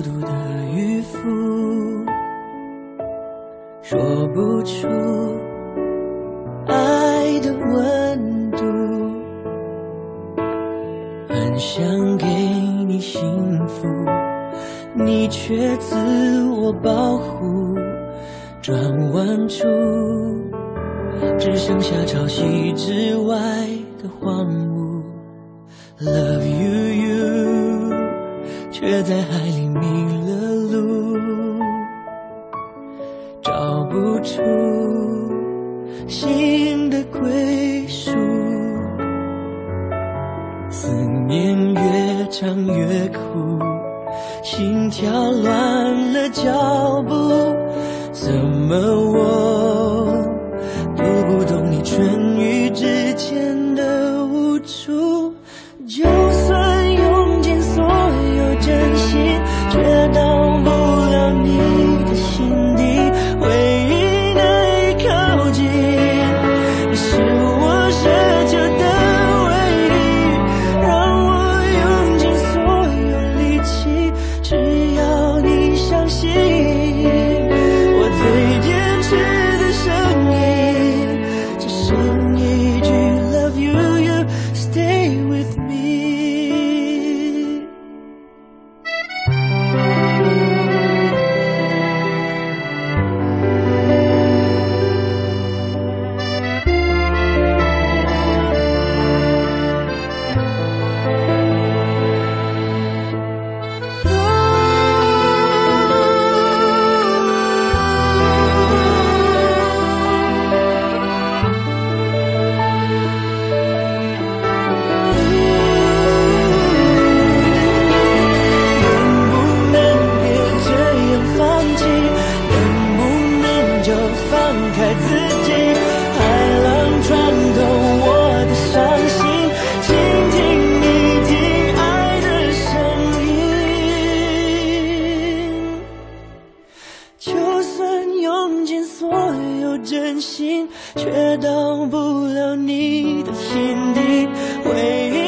[139.77, 144.27] 真心却到不了你的心底。
[144.64, 145.24] 回忆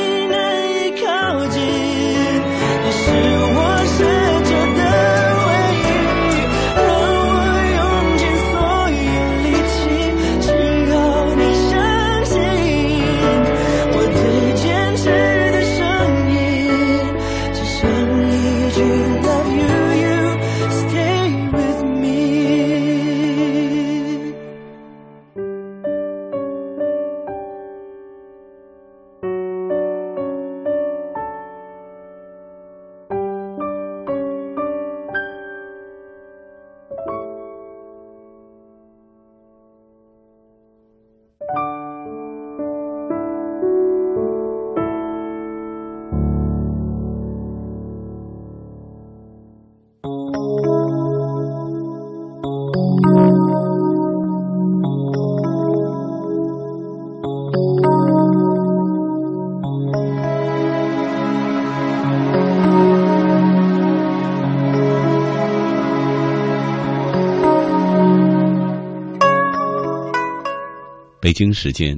[71.37, 71.95] 北京时间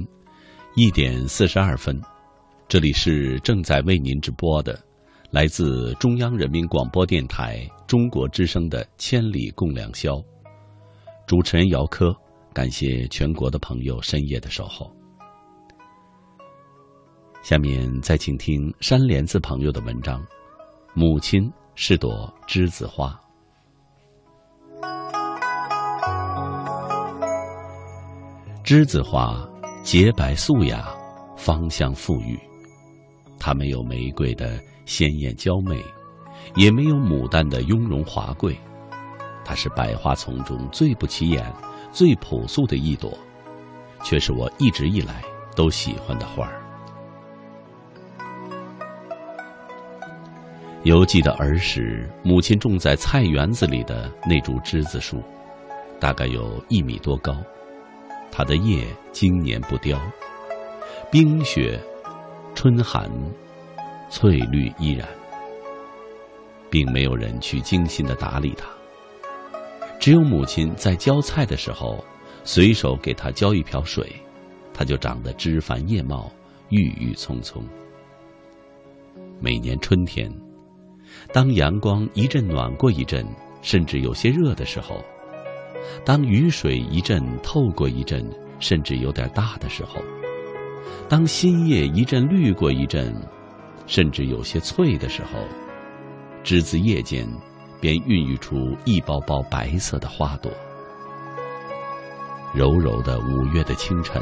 [0.76, 1.98] 一点四十二分，
[2.68, 4.78] 这里是正在为您直播的，
[5.30, 10.16] 来自中央人民广播电台中国之声的《千里共良宵》，
[11.26, 12.14] 主持人姚科，
[12.52, 14.94] 感谢全国的朋友深夜的守候。
[17.40, 20.20] 下面再请听山莲子朋友的文章，
[20.92, 23.08] 《母亲是朵栀子花》。
[28.70, 29.44] 栀子花
[29.82, 30.86] 洁白素雅，
[31.36, 32.38] 芳香馥郁。
[33.36, 35.84] 它没有玫瑰的鲜艳娇媚，
[36.54, 38.56] 也没有牡丹的雍容华贵。
[39.44, 41.52] 它是百花丛中最不起眼、
[41.90, 43.12] 最朴素的一朵，
[44.04, 45.20] 却是我一直以来
[45.56, 46.62] 都喜欢的花儿。
[50.84, 55.20] 犹记得儿时母亲种在菜园子里的那株栀子树，
[55.98, 57.36] 大概有一米多高。
[58.30, 60.00] 它的叶经年不凋，
[61.10, 61.78] 冰雪、
[62.54, 63.10] 春寒，
[64.08, 65.08] 翠绿依然，
[66.70, 68.66] 并没有人去精心的打理它。
[69.98, 72.02] 只有母亲在浇菜的时候，
[72.44, 74.10] 随手给它浇一瓢水，
[74.72, 76.32] 它就长得枝繁叶茂、
[76.70, 77.62] 郁郁葱葱。
[79.40, 80.32] 每年春天，
[81.32, 83.26] 当阳光一阵暖过一阵，
[83.60, 85.04] 甚至有些热的时候，
[86.04, 88.24] 当雨水一阵透过一阵，
[88.58, 90.00] 甚至有点大的时候，
[91.08, 93.14] 当新叶一阵绿过一阵，
[93.86, 95.40] 甚至有些翠的时候，
[96.44, 97.26] 栀子叶间
[97.80, 100.50] 便孕育出一包包白色的花朵。
[102.52, 104.20] 柔柔的五月的清晨，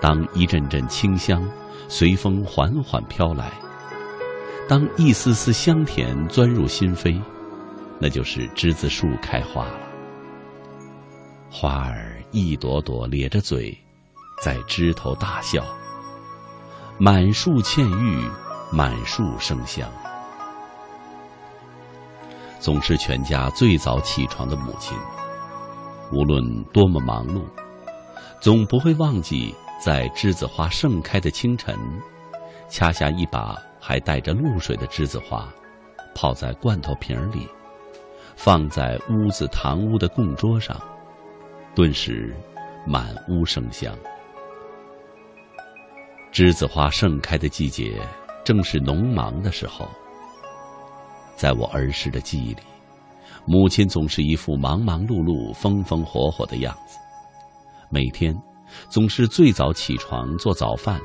[0.00, 1.42] 当一阵阵清香
[1.88, 3.50] 随风缓缓飘来，
[4.68, 7.20] 当一丝丝香甜钻入心扉，
[7.98, 9.93] 那就是栀子树开花了。
[11.56, 13.72] 花儿一朵朵咧着嘴，
[14.42, 15.64] 在枝头大笑。
[16.98, 18.28] 满树嵌玉，
[18.72, 19.88] 满树生香。
[22.58, 24.98] 总是全家最早起床的母亲，
[26.10, 27.44] 无论多么忙碌，
[28.40, 31.78] 总不会忘记在栀子花盛开的清晨，
[32.68, 35.48] 掐下一把还带着露水的栀子花，
[36.16, 37.46] 泡在罐头瓶里，
[38.34, 40.76] 放在屋子堂屋的供桌上。
[41.74, 42.32] 顿时，
[42.86, 43.92] 满屋生香。
[46.32, 48.00] 栀子花盛开的季节，
[48.44, 49.88] 正是农忙的时候。
[51.34, 52.62] 在我儿时的记忆里，
[53.44, 56.96] 母亲总是一副忙忙碌碌、风风火火的样子。
[57.90, 58.32] 每天，
[58.88, 61.00] 总是最早起床做早饭，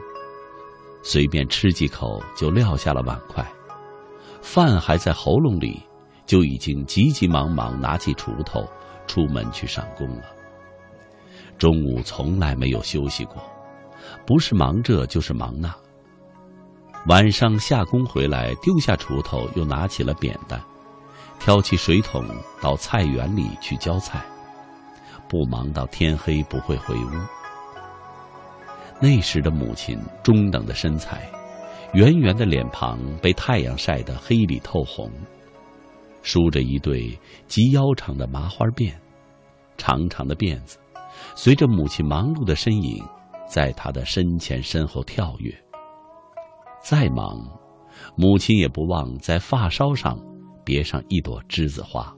[1.01, 3.43] 随便吃几口就撂下了碗筷，
[4.43, 5.81] 饭还在喉咙里，
[6.27, 8.63] 就已经急急忙忙拿起锄头
[9.07, 10.35] 出门去上工了。
[11.59, 13.35] 中午从来没有休息过，
[14.25, 15.71] 不是忙这就是忙那。
[17.07, 20.59] 晚上下工回来，丢下锄头，又拿起了扁担，
[21.37, 22.25] 挑起水桶
[22.61, 24.23] 到菜园里去浇菜，
[25.27, 27.09] 不忙到天黑不会回屋。
[29.01, 31.29] 那时的母亲，中等的身材，
[31.93, 35.11] 圆圆的脸庞被太阳晒得黑里透红，
[36.21, 38.93] 梳着一对及腰长的麻花辫，
[39.77, 40.77] 长长的辫子。
[41.41, 43.01] 随着母亲忙碌的身影，
[43.47, 45.57] 在她的身前身后跳跃。
[46.83, 47.39] 再忙，
[48.17, 50.19] 母亲也不忘在发梢上
[50.65, 52.13] 别上一朵栀子花。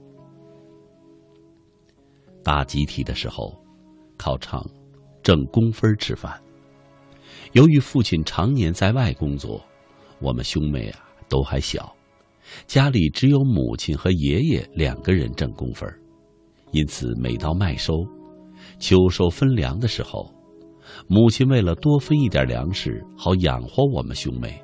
[2.42, 3.56] 大集体的时候，
[4.16, 4.68] 考场、
[5.22, 6.42] 挣工分吃饭。
[7.52, 9.64] 由于父亲常年在外工作，
[10.20, 11.94] 我们兄妹啊都还小，
[12.66, 15.88] 家里只有母亲和爷爷两个人挣工分
[16.72, 18.04] 因此每到麦收、
[18.82, 20.28] 秋收分粮的时候，
[21.06, 24.60] 母亲为了多分一点粮食，好养活我们兄妹，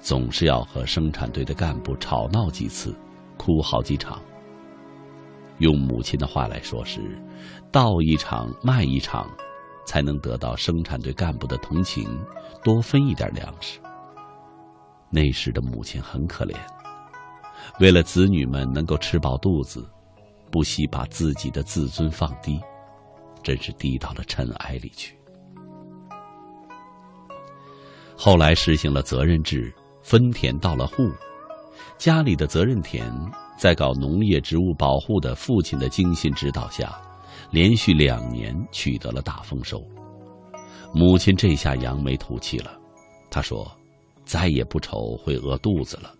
[0.00, 2.96] 总是要和生产队的干部吵闹几次，
[3.36, 4.18] 哭好几场。
[5.58, 6.98] 用母亲的话来说是
[7.70, 9.30] ：“倒一场，卖一场。”
[9.84, 12.08] 才能得到生产队干部的同情，
[12.62, 13.80] 多分一点粮食。
[15.10, 16.56] 那时的母亲很可怜，
[17.80, 19.84] 为了子女们能够吃饱肚子，
[20.52, 22.58] 不惜把自己的自尊放低，
[23.42, 25.16] 真是低到了尘埃里去。
[28.16, 31.10] 后来实行了责任制，分田到了户，
[31.98, 33.12] 家里的责任田
[33.56, 37.00] 在搞农业植物保护的父亲的精心指导下。
[37.50, 39.82] 连续两年取得了大丰收，
[40.94, 42.78] 母亲这下扬眉吐气了。
[43.30, 43.70] 她说
[44.24, 46.14] ：“再也不愁会饿肚子了，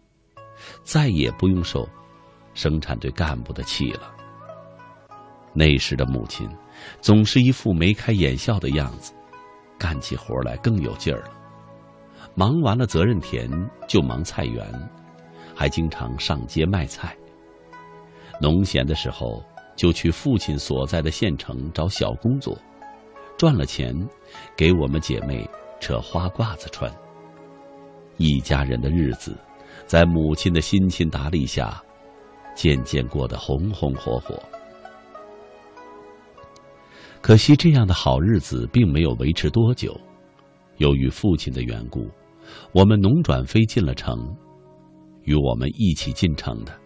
[0.82, 1.88] 再也不用受
[2.52, 4.14] 生产队干部的气了。”
[5.54, 6.46] 那时的母亲
[7.00, 9.12] 总是一副眉开眼笑的样子，
[9.78, 11.30] 干起活来更有劲儿了。
[12.34, 13.50] 忙完了责任田，
[13.86, 14.66] 就忙菜园，
[15.54, 17.16] 还经常上街卖菜。
[18.40, 19.42] 农闲的时候。
[19.74, 22.56] 就去父亲所在的县城找小工作，
[23.38, 23.96] 赚了钱，
[24.54, 25.48] 给我们姐妹
[25.80, 26.92] 扯花褂子穿。
[28.18, 29.34] 一家人的日子，
[29.86, 31.82] 在母亲的辛勤打理下，
[32.54, 34.40] 渐渐过得红红火火。
[37.22, 39.98] 可惜这样的好日子并没有维持多久，
[40.78, 42.10] 由于父亲的缘故，
[42.74, 44.18] 我们农转非进了城。
[45.22, 46.76] 与我们一起进城的，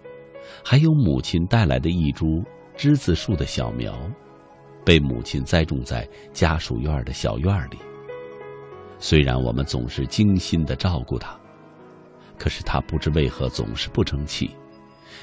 [0.62, 2.44] 还有母亲带来的一株。
[2.76, 3.94] 栀子树的小苗，
[4.84, 7.78] 被母亲栽种在家属院的小院里。
[8.98, 11.34] 虽然我们总是精心的照顾它，
[12.38, 14.50] 可是它不知为何总是不争气，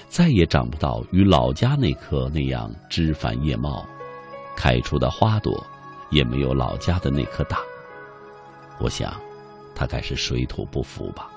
[0.08, 3.86] 再也长不到与老家那棵那样枝繁叶茂，
[4.56, 5.66] 开出的花朵
[6.10, 7.58] 也没有老家的那棵大。
[8.80, 9.14] 我想，
[9.76, 11.30] 它该是水土不服吧。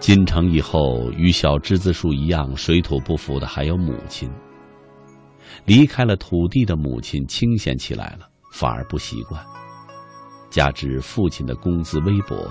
[0.00, 4.30] 进城以后，与小栀子树一样水土不服的还有母亲。
[5.64, 9.40] 离开了土地的母亲清闲起来了，反而不习惯。
[10.50, 12.50] 加之父亲的工资微薄，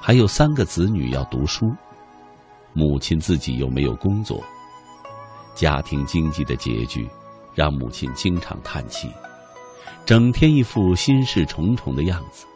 [0.00, 1.70] 还有三个子女要读书，
[2.72, 4.42] 母亲自己又没有工作，
[5.54, 7.08] 家庭经济的拮据，
[7.54, 9.10] 让母亲经常叹气，
[10.04, 12.46] 整天一副心事重重的样子。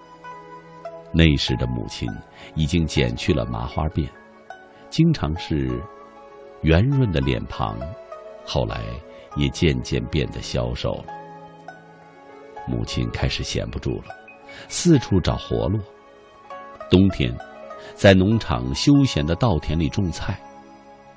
[1.12, 2.09] 那时的母亲
[2.55, 4.09] 已经剪去了麻花辫，
[4.90, 5.82] 经常是
[6.62, 7.78] 圆润的脸庞，
[8.44, 8.82] 后来
[9.36, 11.14] 也渐渐变得消瘦了。
[12.66, 14.14] 母亲开始闲不住了，
[14.68, 15.78] 四处找活路。
[16.90, 17.32] 冬天
[17.94, 20.39] 在农场休闲的稻田里种菜，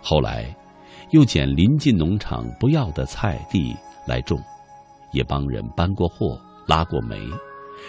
[0.02, 0.56] 后来
[1.12, 3.76] 又捡临近农场不要的菜地
[4.08, 4.42] 来种，
[5.12, 7.18] 也帮人搬过货、拉过煤。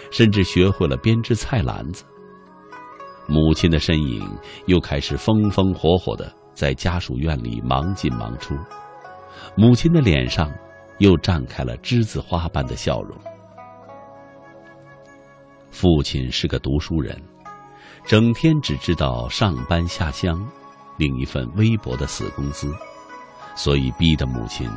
[0.09, 2.05] 甚至学会了编织菜篮子。
[3.27, 4.25] 母亲的身影
[4.65, 8.55] 又开始风风火火的在家属院里忙进忙出，
[9.55, 10.49] 母亲的脸上
[10.99, 13.17] 又绽开了栀子花般的笑容。
[15.69, 17.21] 父亲是个读书人，
[18.05, 20.41] 整天只知道上班下乡，
[20.97, 22.73] 领一份微薄的死工资，
[23.55, 24.69] 所以逼得母亲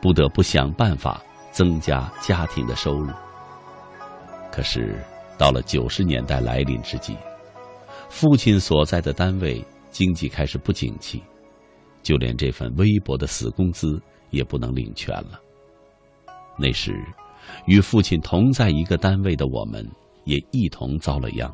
[0.00, 3.10] 不得不想办法增加家庭的收入。
[4.50, 4.98] 可是，
[5.38, 7.16] 到了九十年代来临之际，
[8.08, 11.22] 父亲所在的单位经济开始不景气，
[12.02, 14.00] 就连这份微薄的死工资
[14.30, 15.40] 也不能领全了。
[16.58, 16.94] 那时，
[17.66, 19.88] 与父亲同在一个单位的我们，
[20.24, 21.50] 也一同遭了殃，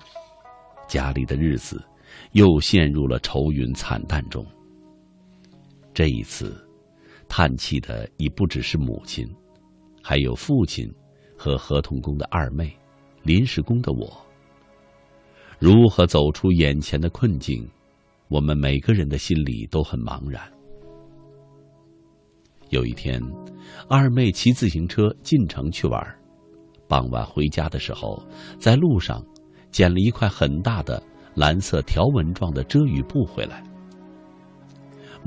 [0.88, 1.80] 家里的日子
[2.32, 4.44] 又陷入了愁云惨淡中。
[5.94, 6.67] 这一次，
[7.28, 9.28] 叹气的已不只是母亲，
[10.02, 10.90] 还有父亲
[11.36, 12.74] 和合同工的二妹。
[13.24, 14.10] 临时工的我，
[15.58, 17.68] 如何走出眼前的困境？
[18.28, 20.40] 我们每个人的心里都很茫然。
[22.70, 23.20] 有一天，
[23.88, 26.00] 二妹骑自行车进城去玩，
[26.86, 28.22] 傍晚回家的时候，
[28.58, 29.22] 在路上
[29.70, 31.02] 捡了一块很大的
[31.34, 33.62] 蓝色条纹状的遮雨布回来。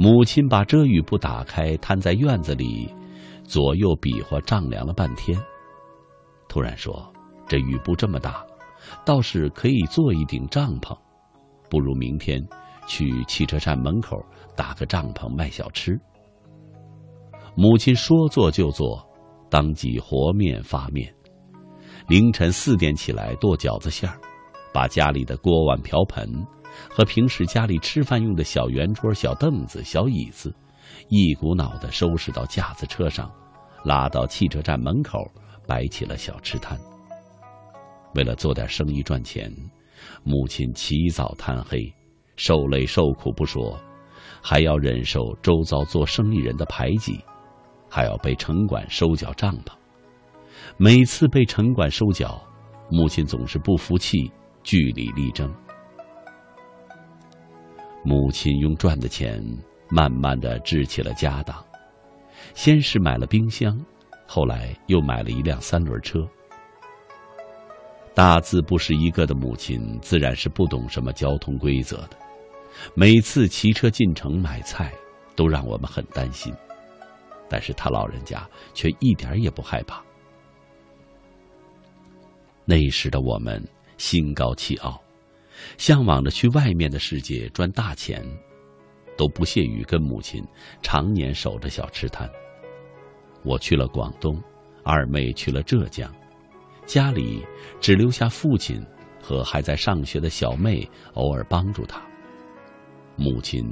[0.03, 2.91] 母亲把遮雨布打开，摊在院子里，
[3.43, 5.39] 左右比划丈量了半天，
[6.49, 7.07] 突然说。
[7.47, 8.43] 这雨布这么大，
[9.05, 10.97] 倒是可以做一顶帐篷。
[11.69, 12.41] 不如明天
[12.87, 14.17] 去汽车站门口
[14.55, 15.99] 打个帐篷卖小吃。
[17.53, 19.07] 母亲说做就做，
[19.51, 21.13] 当即和面发面。
[22.07, 24.17] 凌晨四点起来剁饺子馅儿，
[24.73, 26.25] 把家里的锅碗瓢盆
[26.89, 30.53] 和平时家里吃饭用的小圆桌、小凳子、小椅子，
[31.09, 33.31] 一股脑的收拾到架子车上，
[33.83, 35.19] 拉到汽车站门口，
[35.67, 36.79] 摆起了小吃摊。
[38.15, 39.51] 为了做点生意赚钱，
[40.23, 41.79] 母亲起早贪黑，
[42.35, 43.79] 受累受苦不说，
[44.41, 47.19] 还要忍受周遭做生意人的排挤，
[47.89, 49.71] 还要被城管收缴账篷。
[50.77, 52.41] 每次被城管收缴，
[52.89, 54.31] 母亲总是不服气，
[54.63, 55.49] 据理力争。
[58.03, 59.43] 母亲用赚的钱
[59.89, 61.63] 慢慢的置起了家当，
[62.55, 63.79] 先是买了冰箱，
[64.27, 66.27] 后来又买了一辆三轮车。
[68.13, 72.17] 大字不识一个的母亲自然是不懂什么交通规则的，
[72.95, 74.91] 每次骑车进城买菜，
[75.35, 76.53] 都让我们很担心，
[77.47, 80.03] 但是他老人家却一点也不害怕。
[82.65, 83.63] 那时的我们
[83.97, 85.01] 心高气傲，
[85.77, 88.23] 向往着去外面的世界赚大钱，
[89.17, 90.43] 都不屑于跟母亲
[90.81, 92.29] 常年守着小吃摊。
[93.43, 94.41] 我去了广东，
[94.83, 96.13] 二妹去了浙江，
[96.85, 97.45] 家里
[97.79, 98.85] 只留下父亲
[99.21, 102.01] 和还在上学的小妹偶尔帮助他。
[103.15, 103.63] 母亲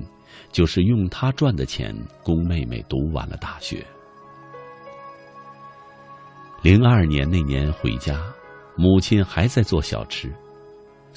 [0.52, 3.86] 就是用他赚的钱供妹妹读完了大学。
[6.62, 8.22] 零二年那年回家。
[8.76, 10.34] 母亲还在做小吃，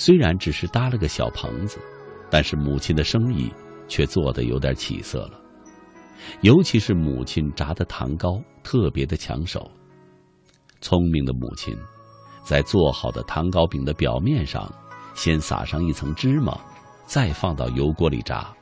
[0.05, 1.79] 虽然只是搭了个小棚子，
[2.29, 3.53] 但是母亲的生意
[3.87, 5.41] 却做得有点起色了。
[6.41, 9.70] 尤其是母亲炸的糖糕特别的抢手。
[10.81, 11.73] 聪明的母亲，
[12.43, 14.69] 在做好的糖糕饼的表面上
[15.15, 16.59] 先撒上一层芝麻，
[17.07, 18.53] 再放到油锅里炸，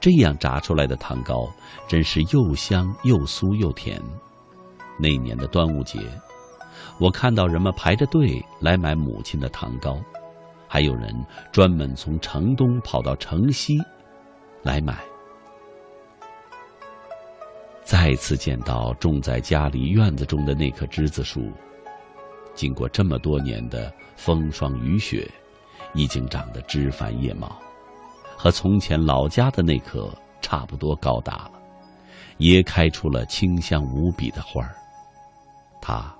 [0.00, 1.48] 这样炸出来的糖糕
[1.86, 4.02] 真是又香又酥又甜。
[4.98, 6.00] 那年的端午节。
[6.98, 9.96] 我看到人们排着队来买母亲的糖糕，
[10.68, 11.12] 还有人
[11.50, 13.78] 专门从城东跑到城西
[14.62, 15.02] 来买。
[17.82, 21.50] 再次见到种在家里院子中的那棵栀子树，
[22.54, 25.26] 经过这么多年的风霜雨雪，
[25.94, 27.58] 已经长得枝繁叶茂，
[28.36, 30.12] 和从前老家的那棵
[30.42, 31.52] 差不多高大了，
[32.36, 34.74] 也开出了清香无比的花儿。
[35.80, 36.14] 它。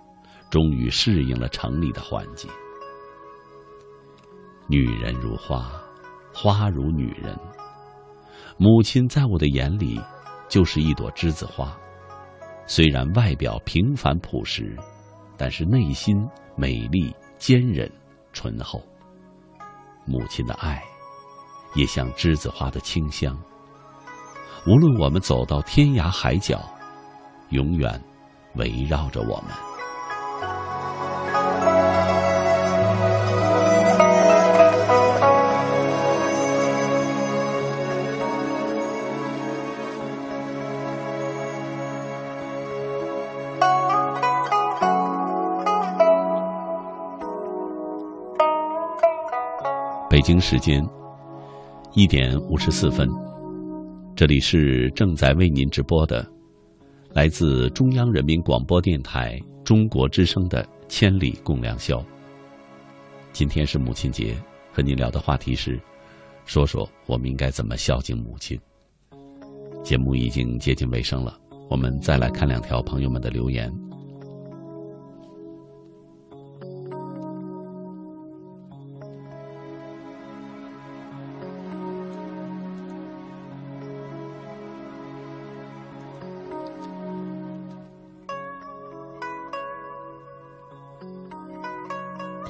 [0.50, 2.50] 终于适应了城里的环境。
[4.70, 5.72] 女人如花，
[6.34, 7.34] 花如女人。
[8.58, 9.98] 母亲在我的眼里，
[10.46, 11.74] 就是一朵栀子花。
[12.66, 14.76] 虽然外表平凡朴实，
[15.38, 16.14] 但是内心
[16.54, 17.90] 美丽坚韧
[18.34, 18.82] 醇厚。
[20.04, 20.82] 母亲的爱，
[21.74, 23.34] 也像栀子花的清香。
[24.66, 26.60] 无论我们走到天涯海角，
[27.48, 27.98] 永远
[28.56, 29.67] 围绕着我们。
[50.18, 50.84] 北京时间
[51.94, 53.08] 一点五十四分，
[54.16, 56.28] 这里是正在为您直播的，
[57.12, 61.98] 来自中央人民广播电台中国之声的《千里共良宵》。
[63.32, 64.36] 今天是母亲节，
[64.72, 65.80] 和您聊的话题是，
[66.44, 68.58] 说说我们应该怎么孝敬母亲。
[69.84, 71.38] 节目已经接近尾声了，
[71.70, 73.72] 我们再来看两条朋友们的留言。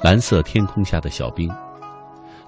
[0.09, 1.47] 蓝色天空下的小兵，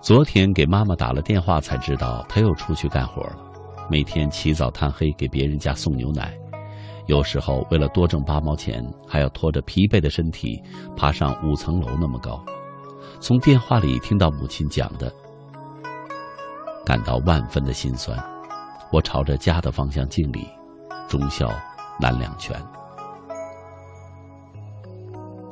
[0.02, 3.36] 昨天给妈妈打了电话，才知道他又出去干活了。
[3.88, 6.36] 每天起早贪黑给别人家送牛奶，
[7.06, 10.60] 有时候为了多挣八毛钱，还要拖着疲惫的身体
[10.98, 12.44] 爬上五层楼那么高。
[13.20, 15.14] 从电话里听到母亲讲的，
[16.84, 18.18] 感到万分的心酸。
[18.92, 20.50] 我朝着家的方向敬礼，
[21.08, 21.48] 忠孝
[22.00, 22.60] 难两全。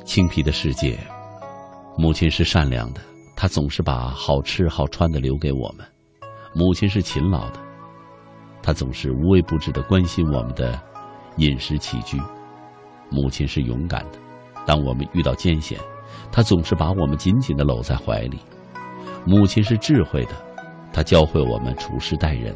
[0.03, 0.98] 青皮的世界。
[2.01, 3.01] 母亲是善良的，
[3.35, 5.85] 她总是把好吃好穿的留给我们；
[6.55, 7.59] 母亲是勤劳的，
[8.63, 10.80] 她总是无微不至的关心我们的
[11.35, 12.17] 饮食起居；
[13.11, 14.19] 母亲是勇敢的，
[14.65, 15.77] 当我们遇到艰险，
[16.31, 18.38] 她总是把我们紧紧的搂在怀里；
[19.26, 20.31] 母亲是智慧的，
[20.93, 22.55] 她教会我们处事待人；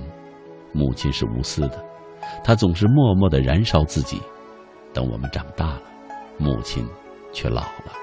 [0.71, 1.83] 母亲是无私的，
[2.45, 4.19] 她总是默默的燃烧自己；
[4.93, 5.81] 等我们长大了，
[6.37, 6.87] 母亲
[7.33, 8.02] 却老了。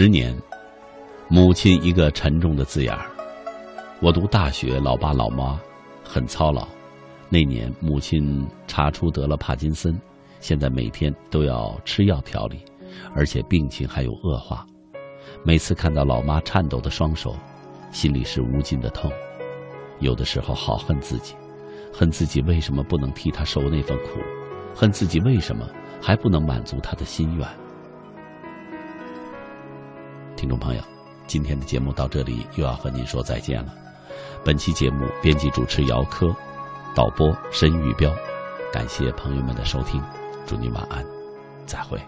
[0.00, 0.32] 十年，
[1.26, 3.10] 母亲一个沉重的字眼儿。
[4.00, 5.60] 我读大学，老爸老妈
[6.04, 6.64] 很操劳。
[7.28, 10.00] 那年母亲查出得了帕金森，
[10.38, 12.60] 现在每天都要吃药调理，
[13.12, 14.64] 而且病情还有恶化。
[15.44, 17.34] 每次看到老妈颤抖的双手，
[17.90, 19.10] 心里是无尽的痛。
[19.98, 21.34] 有的时候好恨自己，
[21.92, 24.20] 恨自己为什么不能替她受那份苦，
[24.76, 25.68] 恨自己为什么
[26.00, 27.48] 还不能满足她的心愿。
[30.38, 30.82] 听众朋友，
[31.26, 33.74] 今天的节目到这里又要和您说再见了。
[34.44, 36.32] 本期节目编辑主持姚科，
[36.94, 38.14] 导播申玉彪，
[38.72, 40.00] 感谢朋友们的收听，
[40.46, 41.04] 祝您晚安，
[41.66, 42.00] 再会。